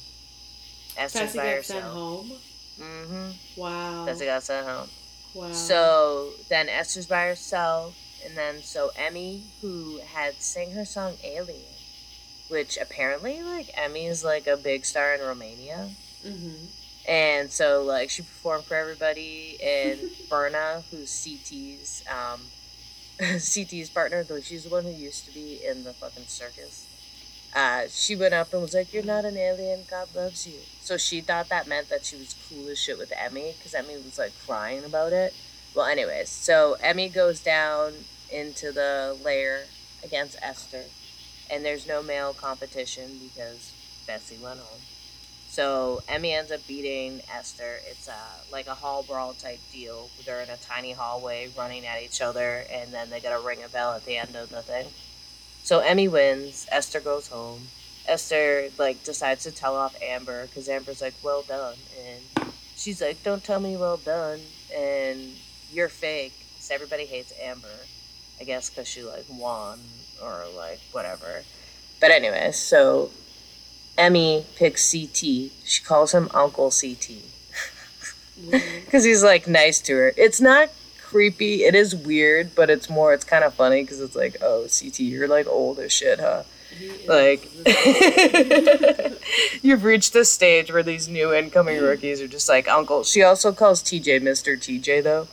[0.96, 2.32] Esther's Fessy by got sent home.
[2.80, 3.60] Mm-hmm.
[3.60, 4.06] Wow.
[4.08, 4.88] Fessy got sent home.
[5.34, 5.52] Wow.
[5.52, 11.60] So then Esther's by herself, and then so Emmy, who had sang her song Alien,
[12.48, 15.90] which apparently like Emmy is like a big star in Romania.
[16.26, 16.66] Mm-hmm.
[17.08, 19.98] And so like she performed for everybody and
[20.30, 22.40] Berna, who's CT's um
[23.38, 26.86] CT's partner, though she's the one who used to be in the fucking circus.
[27.52, 29.84] Uh, she went up and was like, "You're not an alien.
[29.88, 33.12] God loves you." So she thought that meant that she was cool as shit with
[33.12, 35.34] Emmy because Emmy was like crying about it.
[35.74, 39.66] Well, anyways, so Emmy goes down into the lair
[40.02, 40.84] against Esther,
[41.50, 43.72] and there's no male competition because
[44.08, 44.80] Fessy went home.
[45.48, 47.80] So Emmy ends up beating Esther.
[47.90, 48.18] It's a
[48.52, 50.08] like a hall brawl type deal.
[50.24, 53.68] They're in a tiny hallway running at each other, and then they gotta ring a
[53.68, 54.86] bell at the end of the thing.
[55.62, 56.66] So Emmy wins.
[56.70, 57.68] Esther goes home.
[58.06, 63.22] Esther like decides to tell off Amber because Amber's like, "Well done," and she's like,
[63.22, 64.40] "Don't tell me well done,"
[64.74, 65.32] and
[65.72, 66.34] you're fake.
[66.58, 67.68] So everybody hates Amber,
[68.40, 69.80] I guess, because she like won
[70.22, 71.44] or like whatever.
[72.00, 73.10] But anyway, so
[73.96, 75.50] Emmy picks CT.
[75.64, 77.22] She calls him Uncle CT
[78.36, 78.98] because mm-hmm.
[78.98, 80.12] he's like nice to her.
[80.16, 80.70] It's not
[81.10, 81.64] creepy.
[81.64, 83.12] It is weird, but it's more.
[83.12, 86.44] It's kind of funny because it's like, oh, CT, you're like old as shit, huh?
[87.06, 87.50] Like,
[89.62, 93.02] you've reached this stage where these new incoming rookies are just like Uncle.
[93.02, 95.26] She also calls TJ Mister TJ though.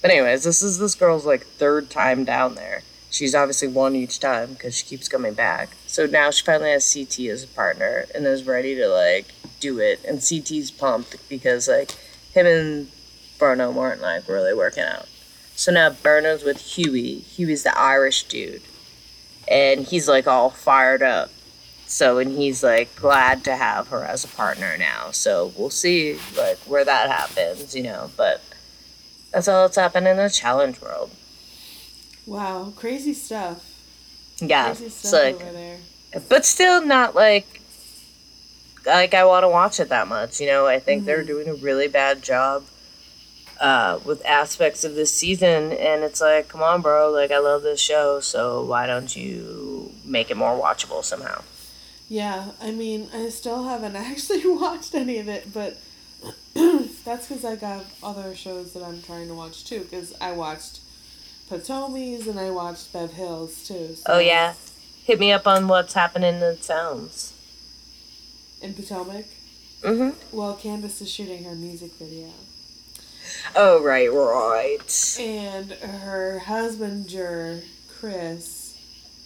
[0.00, 2.82] But anyways, this is this girl's like third time down there.
[3.10, 5.70] She's obviously won each time because she keeps coming back.
[5.86, 9.26] So now she finally has CT as a partner and is ready to like
[9.60, 10.02] do it.
[10.04, 11.90] And CT's pumped because like
[12.32, 12.88] him and
[13.42, 15.08] Bruno weren't like really working out.
[15.56, 17.18] So now Bruno's with Hughie.
[17.18, 18.62] Hughie's the Irish dude.
[19.48, 21.28] And he's like all fired up.
[21.88, 25.10] So and he's like glad to have her as a partner now.
[25.10, 28.12] So we'll see like where that happens, you know.
[28.16, 28.40] But
[29.32, 31.10] that's all that's happened in the challenge world.
[32.26, 33.68] wow, crazy stuff.
[34.38, 35.78] Yeah, Crazy it's stuff like, over there.
[36.28, 37.60] but still not like
[38.86, 40.40] like I want to watch it that much.
[40.40, 41.26] You know, I think they're Mhm.
[41.26, 42.64] doing a really bad job
[43.62, 47.62] uh, with aspects of this season, and it's like, come on, bro, like I love
[47.62, 51.42] this show, so why don't you make it more watchable somehow?
[52.08, 55.78] Yeah, I mean, I still haven't actually watched any of it, but
[57.04, 59.80] that's because I got other shows that I'm trying to watch too.
[59.80, 60.80] Because I watched
[61.48, 63.94] Potomies and I watched Bev Hills too.
[63.94, 64.54] So Oh yeah,
[65.04, 67.32] hit me up on what's happening in the towns.
[68.60, 69.26] In Potomac.
[69.82, 70.36] Mm-hmm.
[70.36, 72.28] Well, Candiace is shooting her music video,
[73.54, 75.16] Oh right, right.
[75.20, 77.60] and her husband, Jer,
[77.98, 78.76] Chris,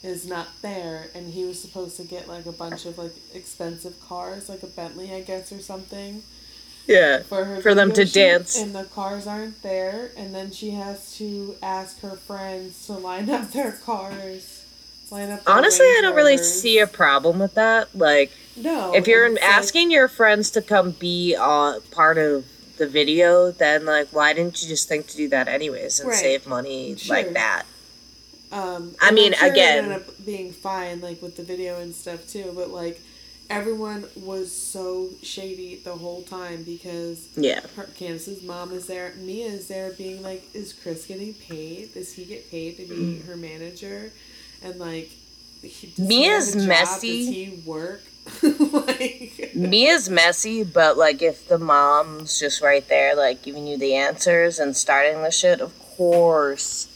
[0.02, 4.00] is not there, and he was supposed to get like a bunch of like expensive
[4.08, 6.22] cars, like a Bentley, I guess, or something.
[6.86, 7.22] Yeah.
[7.22, 8.56] for her For them to shoot, dance.
[8.56, 13.28] and the cars aren't there and then she has to ask her friends to line
[13.28, 14.64] up their cars
[15.10, 17.92] line up Honestly, I don't really see a problem with that.
[17.96, 18.30] Like.
[18.54, 22.44] no if you're it's like- asking your friends to come be uh, part of
[22.78, 26.18] the video, then like why didn't you just think to do that anyways and Right.
[26.18, 27.16] save money Sure.
[27.16, 27.64] like that?
[28.52, 32.28] um I mean, sure again- ended up being fine like with the video and stuff
[32.28, 33.00] too but like
[33.50, 37.60] everyone was so shady the whole time because Yeah.
[37.76, 39.14] her, Candiace's mom is there.
[39.18, 41.94] Mia is there being like, is Chris getting paid?
[41.94, 44.10] Does he get paid to be her manager?
[44.64, 45.10] And like,
[45.62, 46.68] he, Mia's have a job?
[46.68, 47.18] messy.
[47.24, 48.02] Does he work?
[48.42, 53.94] like, Mia's messy, but like if the mom's just right there, like giving you the
[53.94, 56.88] answers and starting the shit, of course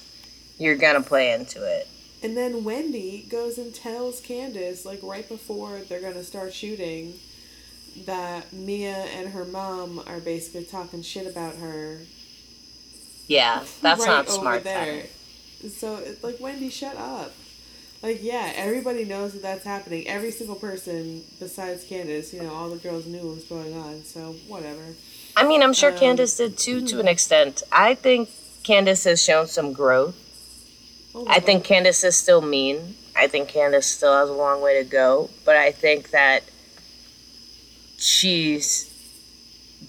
[0.58, 1.88] you're gonna play into it.
[2.22, 7.14] and then Wendy goes and tells Candiace like right before they're gonna start shooting
[8.06, 12.00] that Mia and her mom are basically talking shit about her
[13.26, 14.64] Yeah, that's right not smart.
[14.64, 15.04] there.
[15.62, 15.70] Then.
[15.70, 17.32] So it's like Wendy, shut up.
[18.02, 20.08] Like yeah, everybody knows that that's happening.
[20.08, 24.02] Every single person besides Candiace, you know, all the girls knew what was going on.
[24.04, 24.82] So whatever.
[25.36, 27.62] I mean, I'm sure Um, Candiace did too, to an extent.
[27.70, 28.30] I think
[28.62, 30.16] Candiace has shown some growth.
[31.14, 32.94] Oh, I think Candiace is still mean.
[33.16, 36.42] I think Candiace still has a long way to go, but I think that
[37.98, 38.86] she's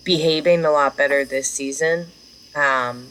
[0.04, 2.08] behaving a lot better this season.
[2.56, 3.08] Um,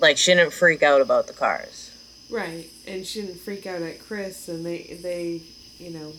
[0.00, 1.90] like she didn't freak out about the cars.
[2.30, 5.42] right, and she didn't freak out at Chris, and they they,
[5.78, 6.12] you know,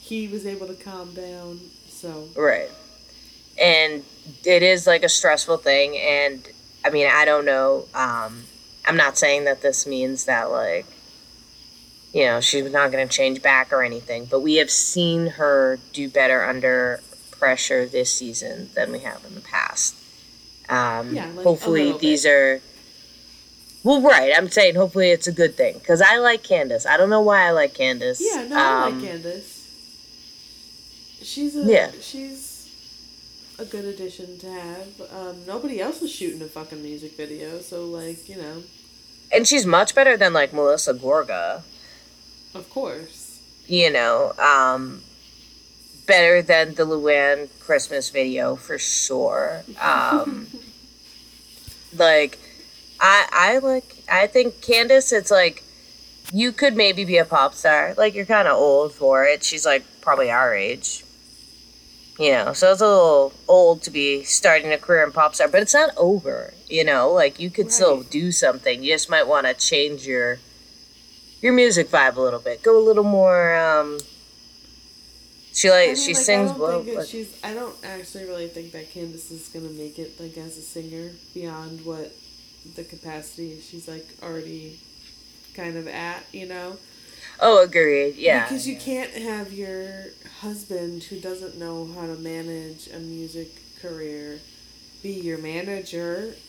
[0.00, 1.60] he was able to calm down.
[1.88, 2.70] So Right.
[3.60, 4.02] And
[4.44, 6.46] it is like a stressful thing and
[6.84, 7.86] I mean, I don't know.
[7.94, 8.44] Um
[8.84, 10.86] I'm not saying that this means that like
[12.12, 15.78] you know, she's not going to change back or anything, but we have seen her
[15.94, 19.94] do better under pressure this season than we have in the past.
[20.68, 22.60] Um Yeah, like, hopefully these are
[23.84, 24.32] well, right.
[24.36, 26.86] I'm saying hopefully it's a good thing because I like Candiace.
[26.86, 28.20] I don't know why I like Candiace.
[28.20, 29.58] yeah, no, I Um, like Candiace.
[31.22, 31.90] She's a Yeah.
[32.00, 32.68] she's
[33.58, 34.88] a good addition to have.
[35.14, 38.62] Um, nobody else is shooting a fucking music video, so like you know,
[39.32, 41.62] And she's much better than like Melissa Gorga.
[42.54, 43.38] of course.
[43.66, 45.02] you know, um,
[46.06, 49.62] better than the Luann Christmas video for sure.
[49.80, 50.48] Um,
[51.96, 52.38] like,
[53.02, 55.12] I I like I think Candiace.
[55.12, 55.64] It's like
[56.32, 57.94] you could maybe be a pop star.
[57.98, 59.42] Like you're kind of old for it.
[59.44, 61.04] She's like probably our age.
[62.18, 65.48] You know, so it's a little old to be starting a career in pop star,
[65.48, 66.54] but it's not over.
[66.68, 68.82] You know, like you could still do something.
[68.84, 70.38] You just might want to change your
[71.40, 72.62] your music vibe a little bit.
[72.62, 73.56] Go a little more.
[73.56, 73.98] um
[75.52, 77.04] She like I mean, she like, sings I well.
[77.04, 77.38] she's.
[77.42, 81.10] I don't actually really think that Candiace is gonna make it like as a singer
[81.34, 82.12] beyond what
[82.74, 84.78] the capacity she's like already
[85.54, 86.24] kind of at.
[86.32, 86.76] You know.
[87.40, 88.16] oh, agreed.
[88.16, 90.06] Yeah, Because you can't have your
[90.40, 93.48] husband who doesn't know how to manage a music
[93.80, 94.40] career
[95.02, 96.34] be your manager.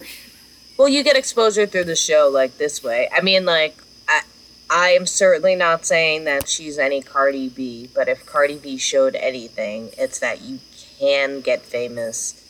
[0.76, 3.08] Well, you get exposure through the show like this way.
[3.14, 4.24] I mean, like, I,
[4.72, 9.14] I am certainly not saying that she's any Cardi B, but if Cardi B showed
[9.14, 10.58] anything, it's that you
[11.00, 12.43] can get famous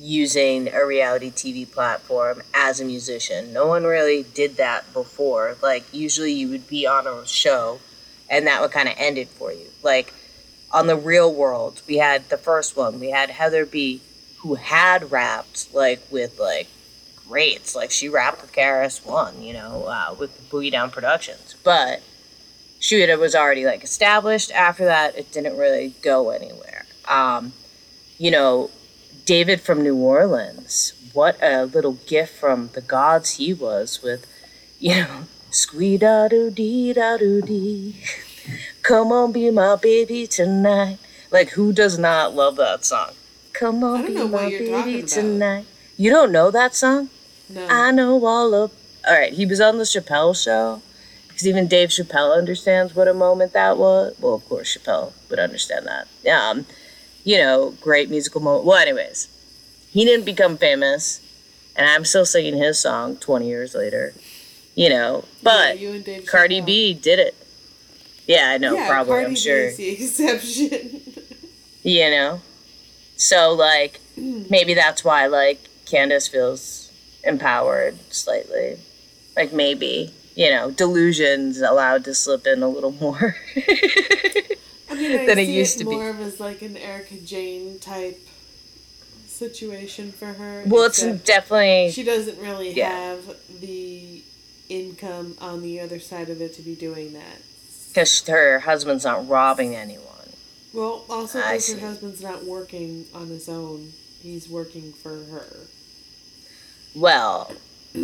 [0.00, 3.52] using a reality TV platform as a musician.
[3.52, 5.56] No one really did that before.
[5.62, 7.80] Like, usually you would be on a show
[8.28, 9.66] and that would kind of end it for you.
[9.82, 10.14] Like,
[10.72, 14.00] on the real world, we had the first one, we had Heather B,
[14.38, 16.68] who had rapped, like, with, like,
[17.30, 17.76] greats.
[17.76, 21.54] Like she rapped with KRS One, you know, uh, with Boogie Down Productions.
[21.62, 22.02] But
[22.80, 24.50] she was already like established.
[24.50, 26.86] After that, it didn't really go anywhere.
[27.08, 27.52] Um,
[28.18, 28.70] you know,
[29.30, 30.92] David from New Orleans.
[31.12, 34.26] What a little gift from the gods he was with,
[34.80, 38.02] you know, squee da doo dee da doo dee.
[38.82, 40.98] Come on, be my baby tonight.
[41.30, 43.10] Like, who does not love that song?
[43.52, 45.66] Come on, be my baby tonight.
[45.96, 47.08] You don't know that song?
[47.48, 47.68] No.
[47.70, 48.72] I know all of.
[49.06, 50.82] All right, he was on the Chappelle show
[51.28, 54.12] because even Dave Chappelle understands what a moment that was.
[54.18, 56.08] Well, of course, Chappelle would understand that.
[56.28, 56.66] Um,
[57.24, 58.64] you know, great musical moment.
[58.64, 59.28] Well, anyways,
[59.90, 61.20] he didn't become famous,
[61.76, 64.14] and I'm still singing his song 20 years later.
[64.74, 66.66] You know, but Yeah, you Cardi Chappelle.
[66.66, 67.34] B did it.
[68.26, 69.12] Yeah, I know, yeah, probably.
[69.12, 69.58] Cardi I'm sure.
[69.66, 71.00] is the exception.
[71.82, 72.40] You know,
[73.16, 76.90] so like maybe that's why like Candiace feels
[77.24, 78.78] empowered slightly.
[79.36, 83.36] Like maybe you know delusions allowed to slip in a little more.
[84.90, 85.96] I mean, I Than it used it to be.
[85.96, 88.18] more of as like an Erika Jayne type
[89.28, 90.64] situation for her.
[90.66, 92.90] well, it's definitely she doesn't really Yeah.
[92.90, 94.22] have the
[94.68, 97.38] income on the other side of it to be doing that.
[97.88, 100.04] because her husband's not robbing anyone.
[100.72, 105.66] Well, also because her husband's not working on his own; he's working for her.
[106.94, 107.52] Well,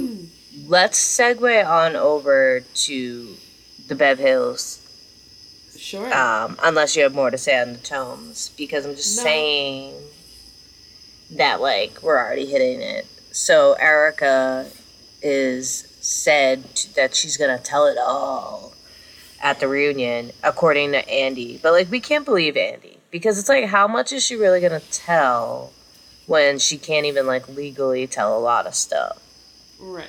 [0.66, 3.36] let's segue on over to
[3.88, 4.80] the Bev Hills
[5.78, 6.12] Sure.
[6.12, 9.22] Um, unless you have more to say on the tomes, because I'm just No.
[9.22, 9.94] saying
[11.30, 13.06] that like we're already hitting it.
[13.32, 14.66] So Erika
[15.22, 16.64] is said
[16.94, 18.72] that she's gonna tell it all
[19.42, 21.58] at the reunion, according to Andy.
[21.62, 24.80] But like we can't believe Andy because it's like how much is she really gonna
[24.90, 25.72] tell
[26.26, 29.20] when she can't even like legally tell a lot of stuff?
[29.78, 30.08] right.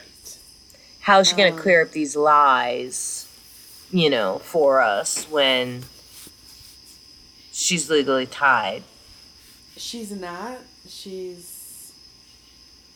[1.01, 3.26] How is she gonna Um, clear up these lies,
[3.91, 5.83] you know, for us when
[7.51, 8.83] she's legally tied?
[9.75, 10.57] She's not.
[10.87, 11.91] She's.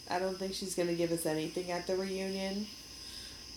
[0.10, 2.68] I don't think she's gonna give us anything at the reunion.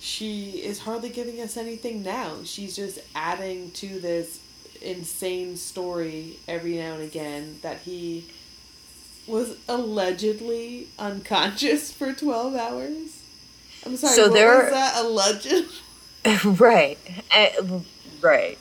[0.00, 2.36] She is hardly giving us anything now.
[2.44, 4.38] She's just adding to this
[4.82, 8.26] insane story every now and again that he
[9.26, 13.22] was allegedly unconscious for 12 hours.
[13.86, 15.02] I'm sorry, So what there- was that?
[15.04, 15.64] Alleged?
[16.44, 16.98] right.
[17.34, 17.80] Uh,
[18.20, 18.58] right.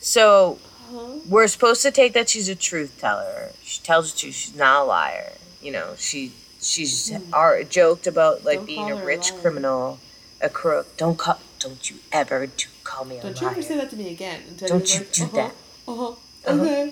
[0.00, 0.58] So
[0.90, 1.18] Huh?
[1.28, 3.50] we're supposed to take that she's a truth teller.
[3.62, 4.34] She tells the truth.
[4.34, 5.32] She's not a liar.
[5.62, 9.40] You know, she she's ar- joked about like Don't being a a rich liar.
[9.40, 9.98] criminal,
[10.40, 10.96] a crook.
[10.96, 11.38] Don't call.
[11.60, 13.32] Don't you ever do call me a liar?
[13.34, 14.42] Don't you ever say that to me again.
[14.66, 15.54] Don't you like, do uh-huh, that.
[15.86, 16.14] Uh-huh.
[16.46, 16.90] Uh-huh.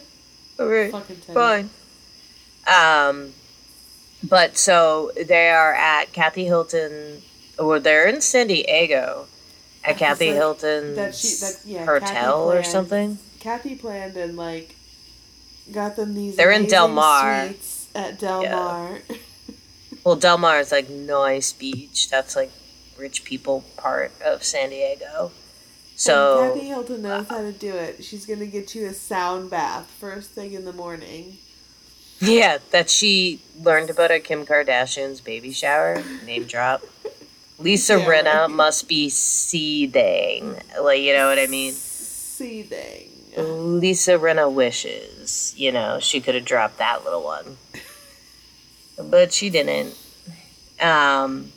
[0.61, 0.91] Okay.
[0.91, 1.35] Fucking Teddy.
[1.35, 1.71] Fine.
[2.67, 3.33] Um,
[4.23, 7.23] but so they are at Kathy Hilton,
[7.59, 9.27] or they're in San Diego
[9.91, 13.19] at Kathy like Hilton's that she- that- yeah, hotel Kathy or something.
[13.41, 14.75] Kathy planned and like
[15.73, 16.37] got them these.
[16.37, 17.51] They're in Del Mar.
[17.95, 18.55] at Del Yeah.
[18.57, 18.99] Mar.
[20.05, 22.09] Well, Del Mar is like nice beach.
[22.09, 22.51] That's like
[22.97, 25.25] rich people part of San Diego.
[25.25, 25.31] and
[25.97, 28.03] So Kathy Hilton knows uh, how to do it.
[28.05, 31.37] She's gonna get you a sound bath first thing in the morning.
[32.21, 36.03] yeah, that she learned about at Kim Kardashian's baby shower.
[36.25, 36.83] Name drop.
[37.59, 40.57] Lisa Yeah, Rinna must be seething.
[40.81, 41.73] Like you know what I mean.
[41.73, 43.11] Seething.
[43.37, 47.57] Lisa Rinna wishes, you know, she could have dropped that little one.
[48.99, 49.95] But she didn't.
[50.81, 51.53] Um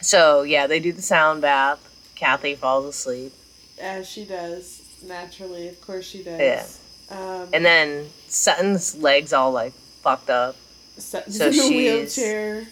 [0.00, 1.80] so yeah, they do the sound bath.
[2.14, 3.32] Kathy falls asleep.
[3.80, 6.40] As she does naturally, of course she does.
[6.40, 6.66] Yeah.
[7.10, 9.72] Um, And then Sutton's legs all like
[10.02, 10.56] fucked up.
[10.98, 11.70] Sutton's so in a she's-
[12.16, 12.66] wheelchair.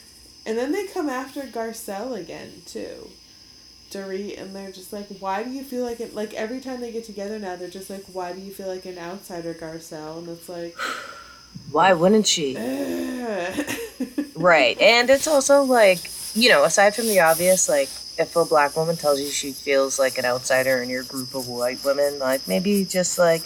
[0.51, 3.09] And then they come after Garcelle again too.
[3.93, 6.13] Dorit and they're just like, why do you feel like it?
[6.13, 8.85] Like every time they get together now, they're just like, why do you feel like
[8.85, 10.19] an outsider, Garcelle?
[10.19, 10.77] And it's like,
[11.71, 12.57] Why wouldn't she?
[14.35, 14.77] Right.
[14.81, 16.01] And it's also like,
[16.35, 20.01] you know, aside from the obvious, like, if a black woman tells you she feels
[20.01, 23.43] like an outsider in your group of white women, like, maybe just like,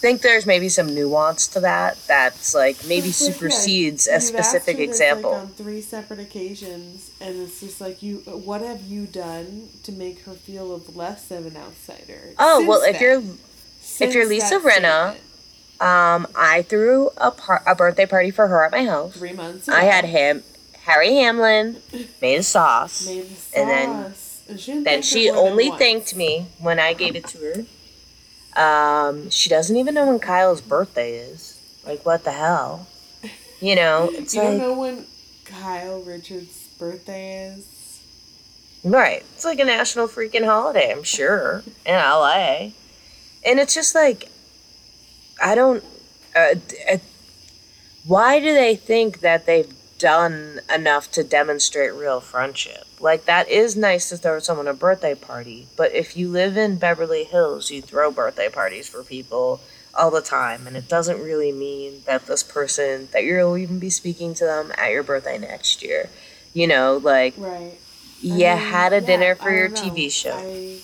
[0.00, 4.78] think there's maybe some nuance to that that's like maybe like, supersedes you've a specific
[4.78, 5.32] example.
[5.32, 8.18] Like, on three separate occasions, and it's just like you.
[8.26, 12.30] What have you done to make her feel of less of an outsider?
[12.38, 13.22] oh, well, if you're
[13.80, 15.18] Since you're Lisa statement,
[15.80, 19.14] um I threw a par- a birthday party for her at my house.
[19.14, 19.68] three months.
[19.68, 20.42] I had him
[20.82, 21.76] Harry Hamlin
[22.22, 23.06] made a sauce.
[23.10, 24.14] made the sauce, and then-
[24.48, 25.78] and she Then she only once.
[25.78, 27.64] thanked me when I gave it to her.
[28.56, 31.56] Um, she doesn't even know when Kyle's birthday is.
[31.86, 32.86] Like, what the hell?
[33.60, 35.06] You know, it's You like don't know when
[35.44, 38.00] Kyle Richards' birthday is.
[38.84, 39.24] right.
[39.34, 40.90] It's like a national freaking holiday.
[40.92, 42.70] I'm sure in LA,
[43.44, 44.28] and it's just like
[45.42, 45.82] I don't.
[46.36, 46.54] Uh,
[46.92, 46.98] uh,
[48.06, 52.86] why do they think that they've done enough to demonstrate real friendship?
[53.00, 56.76] Like that is nice to throw someone a birthday party, but if you live in
[56.78, 59.60] Beverly Hills, you throw birthday parties for people
[59.94, 63.90] all the time, and it doesn't really mean that this person that you'll even be
[63.90, 66.10] speaking to them at your birthday next year.
[66.54, 67.78] You know, like Right.
[68.30, 69.68] I you mean, had a yeah, dinner for I your.
[69.70, 70.34] TV show.
[70.36, 70.78] I,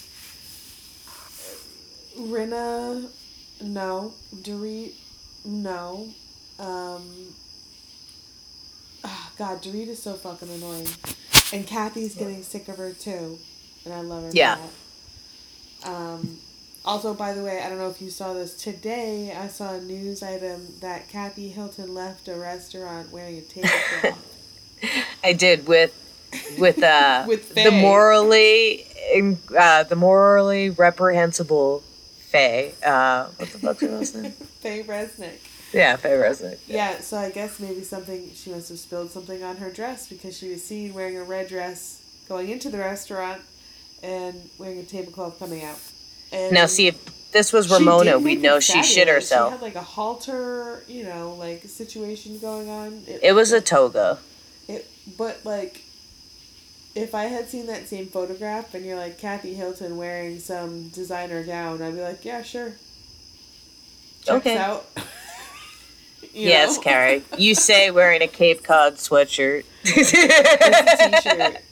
[2.18, 3.08] Rinna,
[3.62, 4.14] no.
[4.42, 4.92] Dorit,
[5.44, 6.08] no.
[6.58, 7.34] Um,
[9.06, 10.88] ah, God, Dorit is so fucking annoying.
[11.52, 13.38] And Kathy's getting sick of her too.
[13.84, 14.30] And I love her.
[14.32, 14.58] Yeah.
[15.84, 16.38] Um,
[16.84, 19.34] also, by the way, I don't know if you saw this today.
[19.36, 24.22] I saw a news item that Kathy Hilton left a restaurant wearing a tablecloth.
[25.24, 25.94] I did with
[26.58, 28.86] with uh With the morally
[29.56, 31.82] uh the morally reprehensible
[32.30, 32.74] Faye.
[32.84, 34.32] Uh what the fuck's her last name?
[34.60, 35.38] Faye Resnick.
[35.76, 36.58] Yeah, Faye Resnick.
[36.66, 40.36] Yeah, so I guess maybe something she must have spilled something on her dress because
[40.36, 43.42] she was seen wearing a red dress going into the restaurant
[44.02, 45.78] and wearing a tablecloth coming out.
[46.32, 49.28] And Now see if this was Ramona, we'd know she shit fabulous.
[49.28, 49.52] She herself.
[49.52, 53.02] had like a halter, you know, like situation going on.
[53.06, 54.18] It was a toga.
[54.68, 55.82] It, but like,
[56.94, 61.44] if I had seen that same photograph and you're like Kathy Hilton wearing some designer
[61.44, 62.72] gown, I'd be like, yeah, sure.
[64.24, 64.56] Checks Okay.
[64.56, 64.86] out.
[66.32, 66.82] Yes, know?
[66.82, 67.22] Carrie.
[67.38, 69.64] You say wearing a Cape Cod sweatshirt.
[69.84, 71.62] T-shirt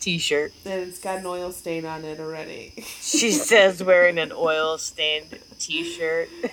[0.00, 0.52] T-shirt.
[0.64, 2.72] and it's got an oil stain on it already.
[3.00, 6.30] She says wearing an oil stained T-shirt.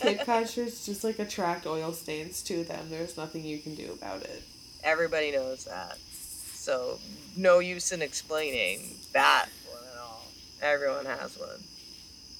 [0.00, 2.90] Cape Cod shirts just like attract oil stains to them.
[2.90, 4.42] There's nothing you can do about it.
[4.82, 5.98] Everybody knows that.
[5.98, 6.98] So
[7.36, 10.24] no use in explaining that one at all.
[10.60, 11.62] Everyone has one.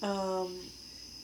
[0.03, 0.57] Um,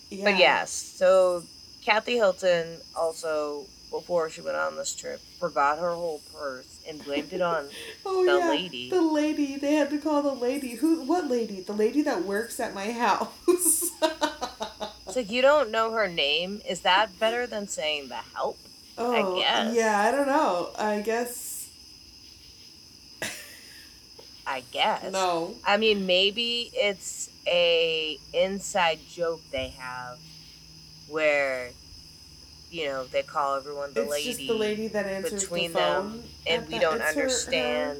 [0.08, 0.24] yeah.
[0.24, 1.42] But yes, so
[1.84, 7.32] Kathy Hilton also, before she went on this trip, forgot her whole purse and blamed
[7.32, 7.66] it on.
[8.04, 8.90] Oh the yeah, lady.
[8.90, 9.56] the lady.
[9.56, 10.74] They had to call the lady.
[10.76, 11.02] Who?
[11.02, 11.60] What lady?
[11.60, 13.28] The lady that works at my house.
[15.06, 16.62] It's like you don't know her name.
[16.68, 18.58] Is that better than saying the help?
[18.96, 19.74] oh, guess.
[19.74, 19.98] yeah.
[20.00, 20.70] I don't know.
[20.78, 21.60] I guess
[24.46, 25.12] I guess.
[25.12, 25.54] no.
[25.64, 30.18] I mean, maybe it's a inside joke they have
[31.10, 31.70] where,
[32.70, 35.78] you know, they call everyone the it's lady, just the lady that answers between the
[35.78, 37.98] phone, them, and we don't it's her- her understand.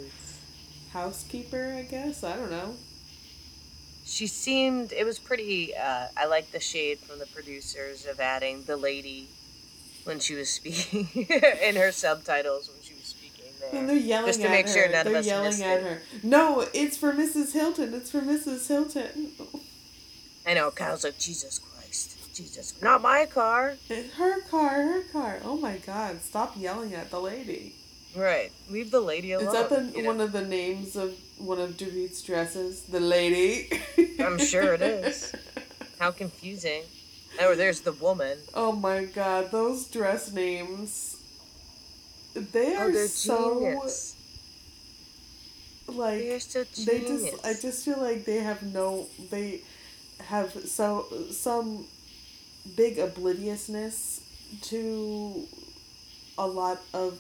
[0.92, 2.22] housekeeper, I guess.
[2.24, 2.74] I don't know.
[4.04, 4.92] She seemed.
[4.92, 5.74] It was pretty.
[5.76, 9.28] Uh, I like the shade from the producers of adding the lady
[10.04, 11.08] when she was speaking
[11.62, 13.78] in her subtitles when she was speaking there.
[13.80, 14.72] And they're yelling Just to at make her.
[14.72, 15.82] sure none they're us yelling missed at it.
[15.84, 16.02] her.
[16.24, 17.52] No, it's for Mrs.
[17.52, 17.94] Hilton.
[17.94, 18.66] It's for Mrs.
[18.66, 19.30] Hilton.
[20.46, 20.70] I know.
[20.72, 21.69] Kyle's like, Jesus Christ,
[22.35, 23.74] Jesus, not my car.
[24.16, 25.39] Her car, her car.
[25.45, 26.20] Oh my God!
[26.22, 27.74] Stop yelling at the lady.
[28.16, 29.49] Right, leave the lady alone.
[29.49, 30.09] Is that the you know?
[30.09, 32.83] one of the names of one of Dorit's dresses?
[32.85, 33.70] The lady.
[34.20, 35.33] I'm sure it is.
[35.99, 36.83] How confusing.
[37.41, 38.39] Oh, there's the woman.
[38.55, 41.16] Oh my god, those dress names.
[42.35, 44.16] They Oh, are they're so genius.
[45.89, 49.62] like They're so they just I just feel like they have no they
[50.24, 51.87] have so some
[52.76, 54.20] big obliviousness
[54.62, 55.46] to
[56.38, 57.18] a lot of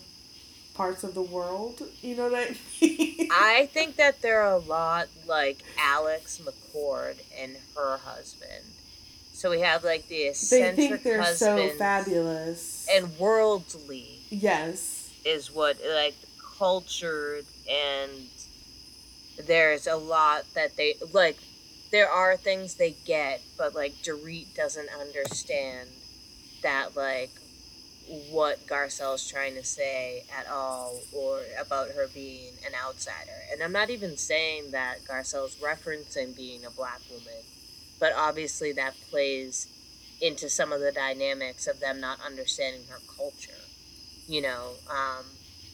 [0.74, 1.82] parts of the world.
[2.00, 3.28] You know what I mean?
[3.32, 8.64] I think that they're a lot like Alex McCord and her husband.
[9.32, 12.86] So we have like the eccentric they think they're so fabulous.
[12.92, 15.10] and worldly yes.
[15.24, 16.14] is what like
[16.58, 18.10] cultured and
[19.46, 21.38] there's a lot that they like
[21.90, 25.88] there are things they get but like Dorit doesn't understand
[26.62, 27.30] that like
[28.30, 33.72] what Garcelle's trying to say at all or about her being an outsider and I'm
[33.72, 37.42] not even saying that Garcelle's referencing being a black woman
[37.98, 39.66] but obviously that plays
[40.20, 43.52] into some of the dynamics of them not understanding her culture
[44.28, 45.24] you know um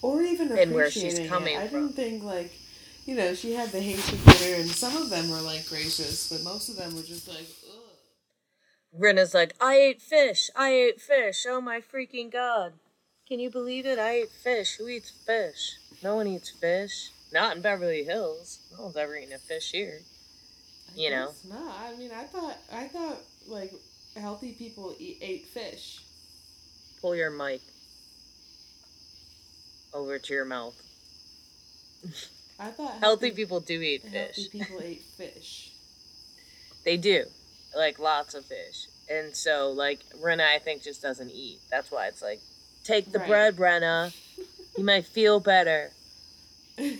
[0.02, 1.58] or even and where she's coming it.
[1.58, 1.88] I from.
[1.88, 2.52] didn't think like,
[3.06, 6.42] you know, she had the Haitian dinner, and some of them were like gracious, but
[6.42, 9.00] most of them were just like, ugh.
[9.00, 10.50] Rinna's like, I ate fish.
[10.56, 11.46] I ate fish.
[11.48, 12.72] Oh my freaking god.
[13.28, 13.98] Can you believe it?
[13.98, 14.76] I ate fish.
[14.76, 15.76] Who eats fish?
[16.02, 17.10] No one eats fish.
[17.32, 18.60] Not in Beverly Hills.
[18.76, 20.00] No one's ever eaten a fish here.
[20.90, 21.30] I You know.
[21.48, 21.76] not.
[21.80, 23.72] I mean, I thought, I thought like
[24.16, 26.00] healthy people eat ate fish.
[27.00, 27.60] Pull your mic
[29.94, 30.74] over to your mouth.
[32.58, 34.50] I thought Healthy people do eat healthy fish.
[34.50, 35.70] people eat fish.
[36.84, 37.24] They do.
[37.76, 38.86] Like lots of fish.
[39.10, 41.58] And so like Rinna I think just doesn't eat.
[41.70, 42.40] That's why it's like
[42.84, 43.28] take the Right.
[43.28, 44.14] bread, Rinna.
[44.78, 45.90] You might feel better.
[46.78, 46.92] Have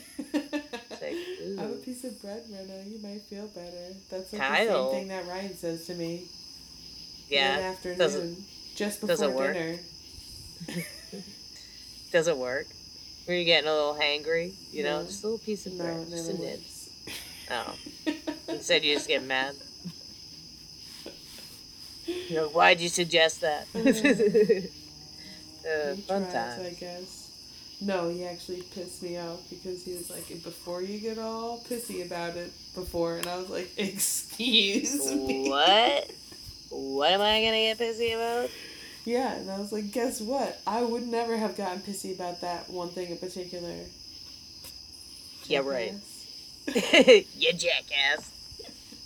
[1.70, 1.74] ooh.
[1.74, 2.90] a piece of bread, Rinna.
[2.90, 3.94] You might feel better.
[4.11, 4.66] That's like Kyle.
[4.66, 6.24] the same thing that Ryan says to me.
[7.28, 7.72] Yeah.
[7.74, 8.36] Afternoon,
[8.76, 9.54] just does it before work?
[9.54, 9.78] dinner.
[12.12, 12.66] Does it work?
[13.26, 14.52] Were you getting a little hangry?
[14.72, 15.06] You know, No.
[15.06, 16.60] just a little piece of No, bread, just a never nib.
[17.50, 17.74] Oh,
[18.48, 19.54] instead you just get mad.
[22.28, 23.66] You know, why'd you suggest that?
[23.74, 23.80] uh,
[25.96, 26.60] fun tries, time.
[26.66, 27.76] I guess.
[27.80, 32.06] No, he actually pissed me off because he was like, before you get all pissy
[32.06, 35.48] about it before, and I was like, excuse me.
[35.50, 36.10] What?
[36.70, 38.50] What am I gonna get pissy about?
[39.07, 40.61] Yeah, and I was like, guess what?
[40.66, 43.72] I would never have gotten pissy about that one thing in particular.
[45.44, 45.94] Yeah, right.
[47.38, 48.32] You jackass.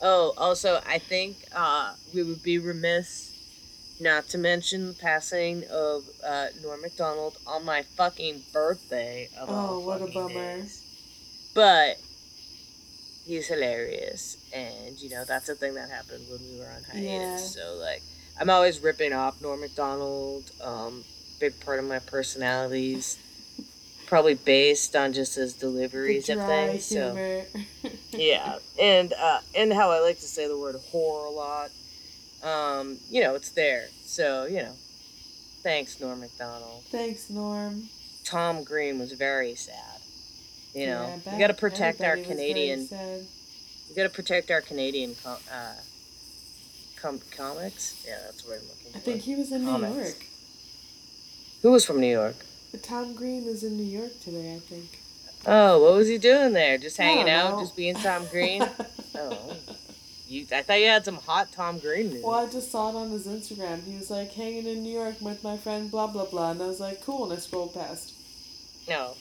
[0.00, 3.26] Oh, also, I think uh, we would be remiss
[4.00, 9.28] not to mention the passing of uh, Norm Macdonald on my fucking birthday.
[9.38, 10.32] Of Oh, what a bummer.
[10.32, 10.82] days.
[11.54, 11.98] But
[13.26, 17.04] he's hilarious, and you know that's a thing that happened when we were on hiatus.
[17.04, 17.36] Yeah.
[17.36, 18.02] So like,
[18.40, 20.50] I'm always ripping off Norm Macdonald.
[20.64, 21.04] Um,
[21.38, 23.18] big part of my personality's
[24.06, 26.86] probably based on just his deliveries of things.
[26.86, 27.44] So
[28.12, 31.70] yeah, and uh, and how I like to say the word whore a lot.
[32.42, 33.88] Um, you know, it's there.
[34.04, 34.72] So you know,
[35.62, 36.82] thanks Norm Macdonald.
[36.90, 37.88] Thanks, Norm.
[38.24, 40.00] Tom Green was very sad.
[40.74, 43.26] You know, Yeah, we got to protect our everybody was very Canadian.
[43.88, 45.36] We got to protect our Canadian uh,
[47.00, 48.04] com- comics.
[48.06, 48.98] Yeah, that's what I'm looking for.
[48.98, 50.26] I think he was in New York.
[51.62, 52.36] Who was from New York?
[52.82, 55.00] Tom Green was in New York today, I think.
[55.46, 56.78] Oh, what was he doing there?
[56.78, 57.60] Just hanging out, know.
[57.60, 58.62] just being Tom Green.
[59.14, 59.56] oh,
[60.28, 60.46] you!
[60.52, 62.22] I thought you had some hot Tom Green news.
[62.24, 63.82] Well, I just saw it on his Instagram.
[63.84, 66.66] He was like hanging in New York with my friend, blah blah blah, and I
[66.66, 68.12] was like, cool, and I scrolled past.
[68.88, 69.14] No,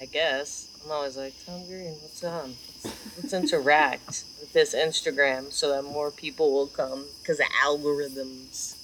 [0.00, 1.92] I guess I'm always like Tom Green.
[2.00, 2.54] What's on?
[2.84, 8.74] Let's, let's interact this Instagram so that more people will come because the algorithms.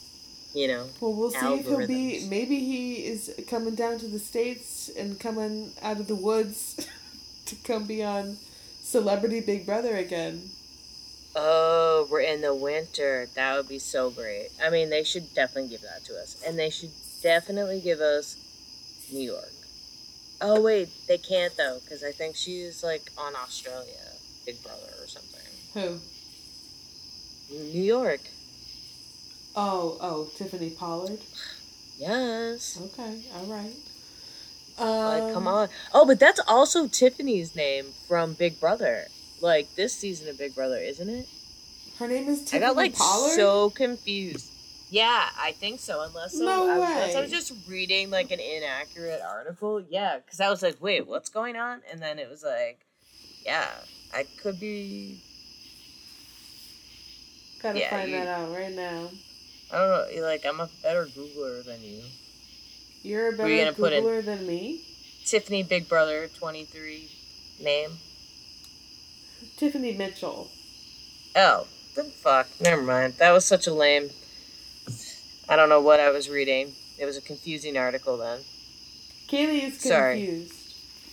[0.54, 0.86] You know.
[1.00, 2.28] Well, we'll see if he'll be.
[2.30, 6.88] Maybe he is coming down to the states and coming out of the woods
[7.46, 8.36] to come be on
[8.80, 10.50] Celebrity Big Brother again.
[11.34, 13.26] Oh, we're in the winter.
[13.34, 14.50] That would be so great.
[14.64, 16.40] I mean, they should definitely give that to us.
[16.46, 18.36] And they should definitely give us
[19.12, 19.50] New York.
[20.40, 23.94] Oh, wait, they can't though, because I think she's like on Australia,
[24.44, 25.33] Big Brother or something.
[25.74, 25.98] Who?
[27.50, 28.20] New York.
[29.56, 31.18] Oh, oh, Tiffany Pollard.
[31.98, 32.78] Yes.
[32.82, 33.72] Okay, all right.
[34.78, 35.68] Like, come Um, on.
[35.92, 39.06] Oh, but that's also Tiffany's name from Big Brother.
[39.40, 41.28] Like, this season of Big Brother, isn't it?
[41.98, 43.34] Her name is Tiffany I got like Pollard.
[43.36, 44.50] so confused.
[44.90, 46.02] Yeah, I think so.
[46.02, 47.22] Unless No unless I way.
[47.22, 49.80] was just reading like an inaccurate article.
[49.88, 51.80] Yeah, because I was like, wait, what's going on?
[51.90, 52.80] And then it was like,
[53.44, 53.70] yeah,
[54.12, 55.20] I could be.
[57.64, 59.08] Gotta yeah, find you- that out right now.
[59.72, 60.22] I don't know.
[60.22, 62.02] Like, I'm a better Googler than you.
[63.02, 64.82] You're a better in- Googler than me.
[65.24, 67.08] Tiffany Big Brother 23
[67.58, 67.92] name.
[69.56, 70.50] Tiffany Mitchell.
[71.34, 72.48] Oh, then fuck.
[72.60, 73.14] Never mind.
[73.14, 74.10] That was such a lame.
[75.48, 76.74] I don't know what I was reading.
[76.98, 78.40] It was a confusing article then.
[79.28, 80.26] Kaylee is Sorry.
[80.26, 80.52] confused.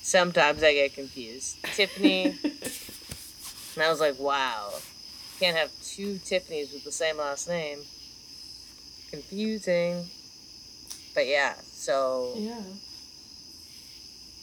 [0.04, 1.64] Sometimes I get confused.
[1.76, 4.74] Tiffany, and I was like, wow,
[5.42, 7.80] can't have two Tiffany's with the same last name.
[9.10, 10.06] Confusing.
[11.16, 12.62] But yeah, so yeah.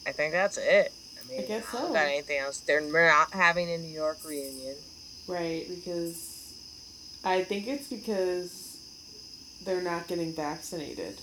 [0.07, 0.93] I think that's it.
[1.17, 1.93] I mean, I guess don't so.
[1.95, 2.61] got anything else.
[2.61, 4.75] They're not having a New York reunion.
[5.29, 6.53] Right, because
[7.25, 8.77] I think it's because
[9.65, 11.21] they're not getting vaccinated.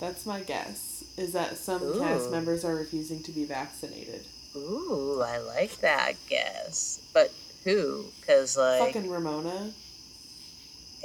[0.00, 1.04] That's my guess.
[1.16, 4.22] Is that some cast members are refusing to be vaccinated.
[4.56, 7.00] Ooh, I like that guess.
[7.12, 7.32] But
[7.64, 8.04] who?
[8.20, 9.72] Because like, Fucking Ramona.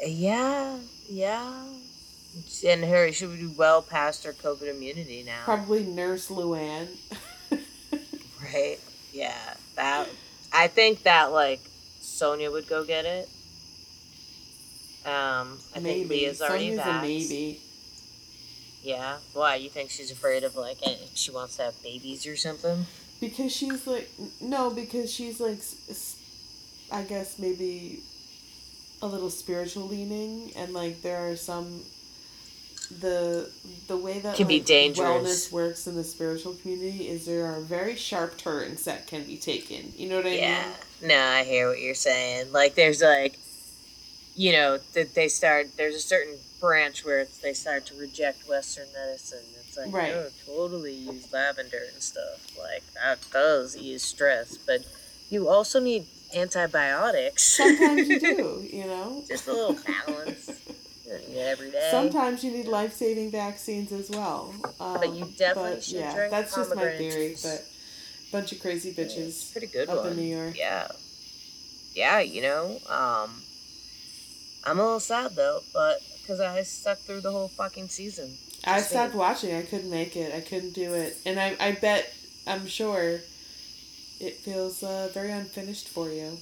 [0.06, 0.78] yeah,
[1.10, 1.64] yeah.
[2.66, 5.42] And her, she would be well past her COVID immunity now.
[5.46, 6.88] Probably Nurse Luann.
[8.54, 8.80] Right?
[9.14, 9.38] Yeah.
[9.76, 10.08] That
[10.52, 11.60] I think that like
[12.02, 13.30] Sonja would go get it.
[15.06, 16.10] Um, I think maybe.
[16.22, 17.02] Leah's already Sonja's vaxxed.
[17.02, 17.60] maybe.
[18.82, 19.18] Yeah.
[19.34, 19.56] Why?
[19.56, 20.78] You think she's afraid of like
[21.14, 22.86] she wants to have babies or something?
[23.20, 24.10] Because she's like,
[24.42, 25.60] no, because she's like,
[26.92, 28.00] I guess maybe
[29.02, 31.82] a little spiritual leaning, and like there are some,
[33.00, 33.50] the
[33.88, 35.08] the way that Can be dangerous.
[35.08, 39.38] wellness works in the spiritual community is there are very sharp turns that can be
[39.38, 39.94] taken.
[39.96, 40.64] You know what I Yeah.
[41.02, 41.10] mean?
[41.10, 42.52] No, I hear what you're saying.
[42.52, 43.38] Like, there's like,
[44.36, 45.78] you know, that they start.
[45.78, 49.46] There's a certain branch where it's, they start to reject Western medicine.
[49.62, 50.14] It's like, Right.
[50.14, 52.58] oh, totally use lavender and stuff.
[52.58, 54.82] Like that does ease stress, but
[55.30, 57.44] you also need antibiotics.
[57.58, 58.68] Sometimes you do.
[58.72, 59.24] You know.
[59.28, 60.48] Just a little balance.
[61.06, 61.88] You don't need it every day.
[61.92, 64.54] Sometimes you need life saving vaccines as well.
[64.80, 67.66] Um, But you definitely but, should yeah, drink That's just my theory, but
[68.32, 70.10] bunch of crazy Yeah, bitches pretty good up one.
[70.12, 70.56] in New York.
[70.58, 70.88] Yeah.
[71.96, 73.42] Yeah, you know, um,
[74.64, 78.38] I'm a little sad though, but because I stuck through the whole fucking season.
[78.64, 79.56] I stopped watching.
[79.56, 80.34] I couldn't make it.
[80.34, 81.18] I couldn't do it.
[81.26, 82.14] And I, I bet,
[82.46, 83.22] I'm sure,
[84.20, 86.38] it feels uh, very unfinished for you.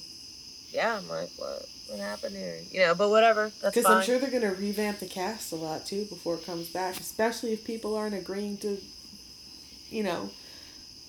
[0.72, 1.64] Yeah, I'm like, what?
[1.88, 2.58] What happened here?
[2.70, 3.50] You know, but whatever.
[3.62, 3.86] That's Because.
[3.86, 7.00] I'm sure they're going to revamp the cast a lot too before it comes back,
[7.00, 8.78] especially if people aren't agreeing to,
[9.88, 10.30] you know,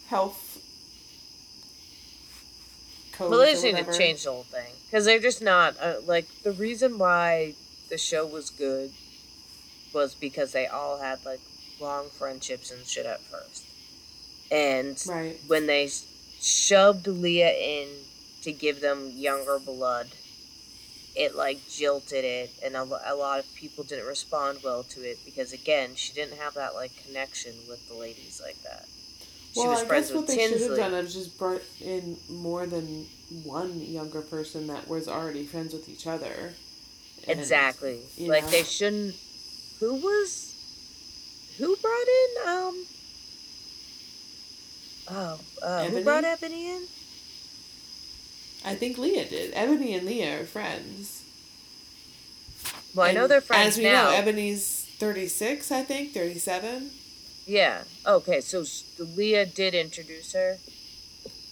[0.07, 0.61] health
[3.11, 3.29] codes.
[3.29, 6.25] Well, they just need to change the whole thing because they're just not uh, like
[6.43, 7.55] the reason why
[7.89, 8.91] the show was good
[9.93, 11.41] was because they all had like
[11.81, 13.65] long friendships and shit at first,
[14.51, 15.37] and Right.
[15.47, 15.89] when they
[16.41, 17.87] shoved Leah in
[18.43, 20.07] to give them younger blood,
[21.15, 25.17] it like jilted it and a, a lot of people didn't respond well to it
[25.25, 28.85] because again she didn't have that like connection with the ladies like that
[29.53, 30.59] she well, was I friends guess what they Tinsley.
[30.59, 33.07] should have done is just brought in more than
[33.43, 36.53] one younger person that was already friends with each other.
[37.27, 37.99] And, exactly.
[38.19, 38.49] Like know.
[38.51, 39.15] they shouldn't.
[39.79, 41.55] Who was?
[41.57, 42.47] Who brought in?
[42.47, 42.85] Um.
[45.11, 46.83] Oh, uh, who brought Ebony in?
[48.65, 49.51] I think Leah did.
[49.55, 51.23] Ebony and Leah are friends.
[52.93, 54.05] Well, and I know they're friends As we now.
[54.05, 55.71] know, Ebony's thirty six.
[55.71, 56.91] I think thirty seven.
[57.45, 57.83] Yeah.
[58.05, 58.41] Okay.
[58.41, 58.63] So
[58.99, 60.57] Leah did introduce her.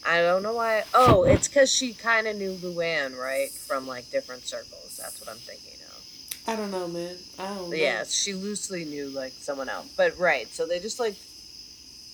[0.06, 0.84] I don't know why.
[0.94, 4.98] Oh, it's because she kind of knew Luann, right, from like different circles.
[5.02, 6.48] That's what I'm thinking of.
[6.48, 7.16] I don't know, man.
[7.40, 7.70] I don't.
[7.70, 7.76] Know.
[7.76, 10.48] Yeah, she loosely knew like someone else, but right.
[10.48, 11.16] So they just like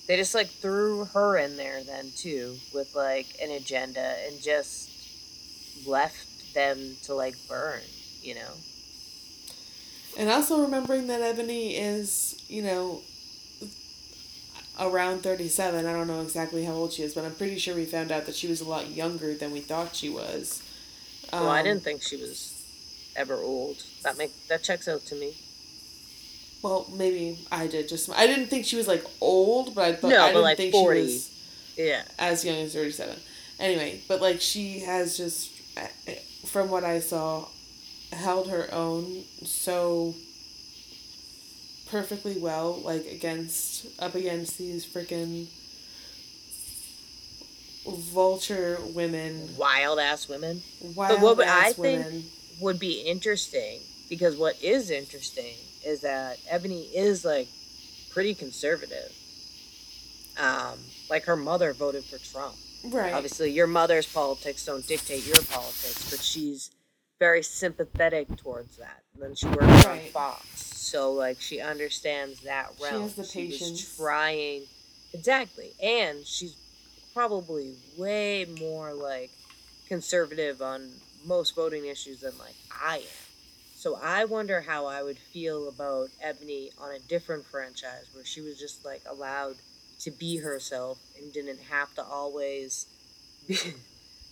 [0.06, 4.90] they just like threw her in there then too with like an agenda and just
[5.86, 7.80] left them to like burn,
[8.22, 8.52] you know.
[10.16, 13.00] And also remembering that Ebony is, you know,
[14.78, 15.86] around 37.
[15.86, 18.26] I don't know exactly how old she is, but I'm pretty sure we found out
[18.26, 20.62] that she was a lot younger than we thought she was.
[21.32, 22.62] Um, well, I didn't think she was
[23.16, 23.82] ever old.
[24.02, 25.34] That make that checks out to me.
[26.64, 28.08] Well, maybe I did just.
[28.08, 30.72] I didn't think she was like old, but I thought no, I didn't like think
[30.72, 30.98] 40.
[30.98, 31.74] she was.
[31.76, 32.02] Yeah.
[32.18, 33.14] As young as 37.
[33.60, 36.14] Anyway, but like she has just, eh, eh,
[36.46, 37.44] from what I saw,
[38.14, 40.14] held her own so
[41.90, 45.48] perfectly well, like against up against these freaking
[47.86, 50.62] vulture women, wild ass women.
[50.96, 52.04] Wild but what I women.
[52.04, 52.24] think
[52.60, 57.48] would be interesting because what is interesting is that Ebony is like
[58.10, 59.12] pretty conservative.
[60.38, 60.78] Um,
[61.08, 62.56] like her mother voted for Trump.
[62.84, 63.14] Right.
[63.14, 66.70] Obviously, your mother's politics don't dictate your politics, but she's
[67.20, 69.02] very sympathetic towards that.
[69.14, 69.86] And then she works right.
[69.86, 72.94] on Fox so like she understands that realm.
[72.94, 73.96] She has the she patience.
[73.96, 74.62] Trying
[75.12, 76.56] exactly, and she's
[77.12, 79.30] probably way more like
[79.88, 80.90] conservative on
[81.26, 83.23] most voting issues than like I am.
[83.84, 88.40] So I wonder how I would feel about Ebony on a different franchise where she
[88.40, 89.56] was just like allowed
[90.00, 92.86] to be herself and didn't have to always
[93.46, 93.58] be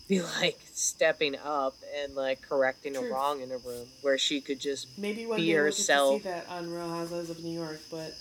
[0.09, 3.11] be like stepping up and like correcting True.
[3.11, 6.13] a wrong in a room where she could just maybe one be day herself.
[6.13, 8.15] We'll get to see that on Real Housewives of New York, but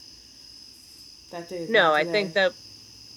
[1.32, 1.66] that day.
[1.70, 2.52] no, I think that.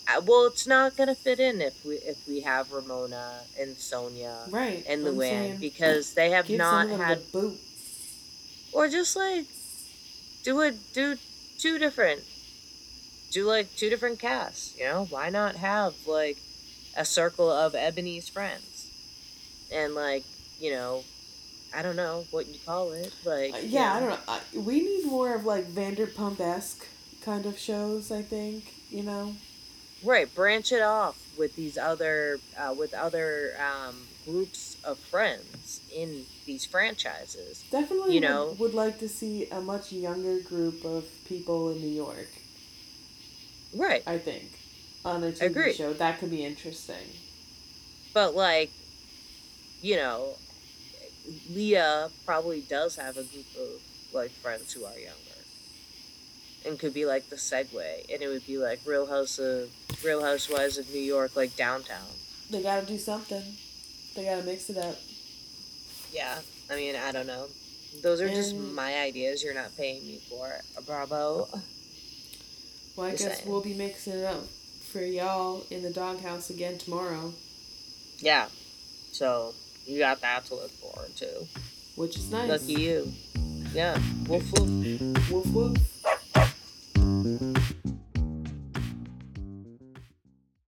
[0.06, 4.52] Uh, well, it's not gonna fit in if we if we have Ramona and Sonja
[4.52, 7.58] right and Luann because they have not had boot.
[8.74, 9.46] Or just like
[10.42, 11.16] do a do
[11.58, 12.22] two different
[13.30, 14.76] do like two different casts.
[14.78, 16.38] You know why not have like
[16.96, 18.90] a circle of Ebony's friends.
[19.72, 20.24] And like,
[20.60, 21.04] you know,
[21.74, 23.12] I don't know what you call it.
[23.24, 24.62] Like, uh, yeah, I don't know.
[24.62, 26.86] We need more of like Vanderpump esque
[27.24, 28.12] kind of shows.
[28.12, 29.34] I think you know.
[30.04, 36.24] Right, branch it off with these other uh, with other um, groups of friends in
[36.46, 37.64] these franchises.
[37.70, 41.80] Definitely, you know, would, would like to see a much younger group of people in
[41.80, 42.28] New York.
[43.76, 44.50] Right, I think
[45.04, 45.76] on a TV Agreed.
[45.76, 45.92] show.
[45.92, 47.06] That could be interesting.
[48.12, 48.70] But like,
[49.82, 50.34] you know,
[51.50, 55.38] Leah probably does have a group of like friends who are younger,
[56.66, 59.70] and could be like the segue, and it would be like Real House of
[60.04, 62.06] Real Housewives of New York, like downtown.
[62.50, 63.42] They got to do something.
[64.14, 64.96] They got to mix it up.
[66.12, 66.38] Yeah,
[66.70, 67.46] I mean, I don't know.
[68.02, 68.72] Those are and just mm.
[68.74, 69.42] my ideas.
[69.42, 70.86] You're not paying me for it.
[70.86, 71.48] Bravo.
[72.96, 73.50] Well, I just guess saying.
[73.50, 74.44] we'll be mixing it up
[74.92, 77.32] for y'all in the doghouse again tomorrow.
[78.18, 78.46] Yeah.
[79.12, 79.54] So
[79.86, 81.46] you got that to look forward to.
[81.96, 82.48] Which is nice.
[82.48, 83.12] Lucky you.
[83.72, 83.98] Yeah.
[84.28, 85.30] Woof woof.
[85.30, 85.78] Woof woof.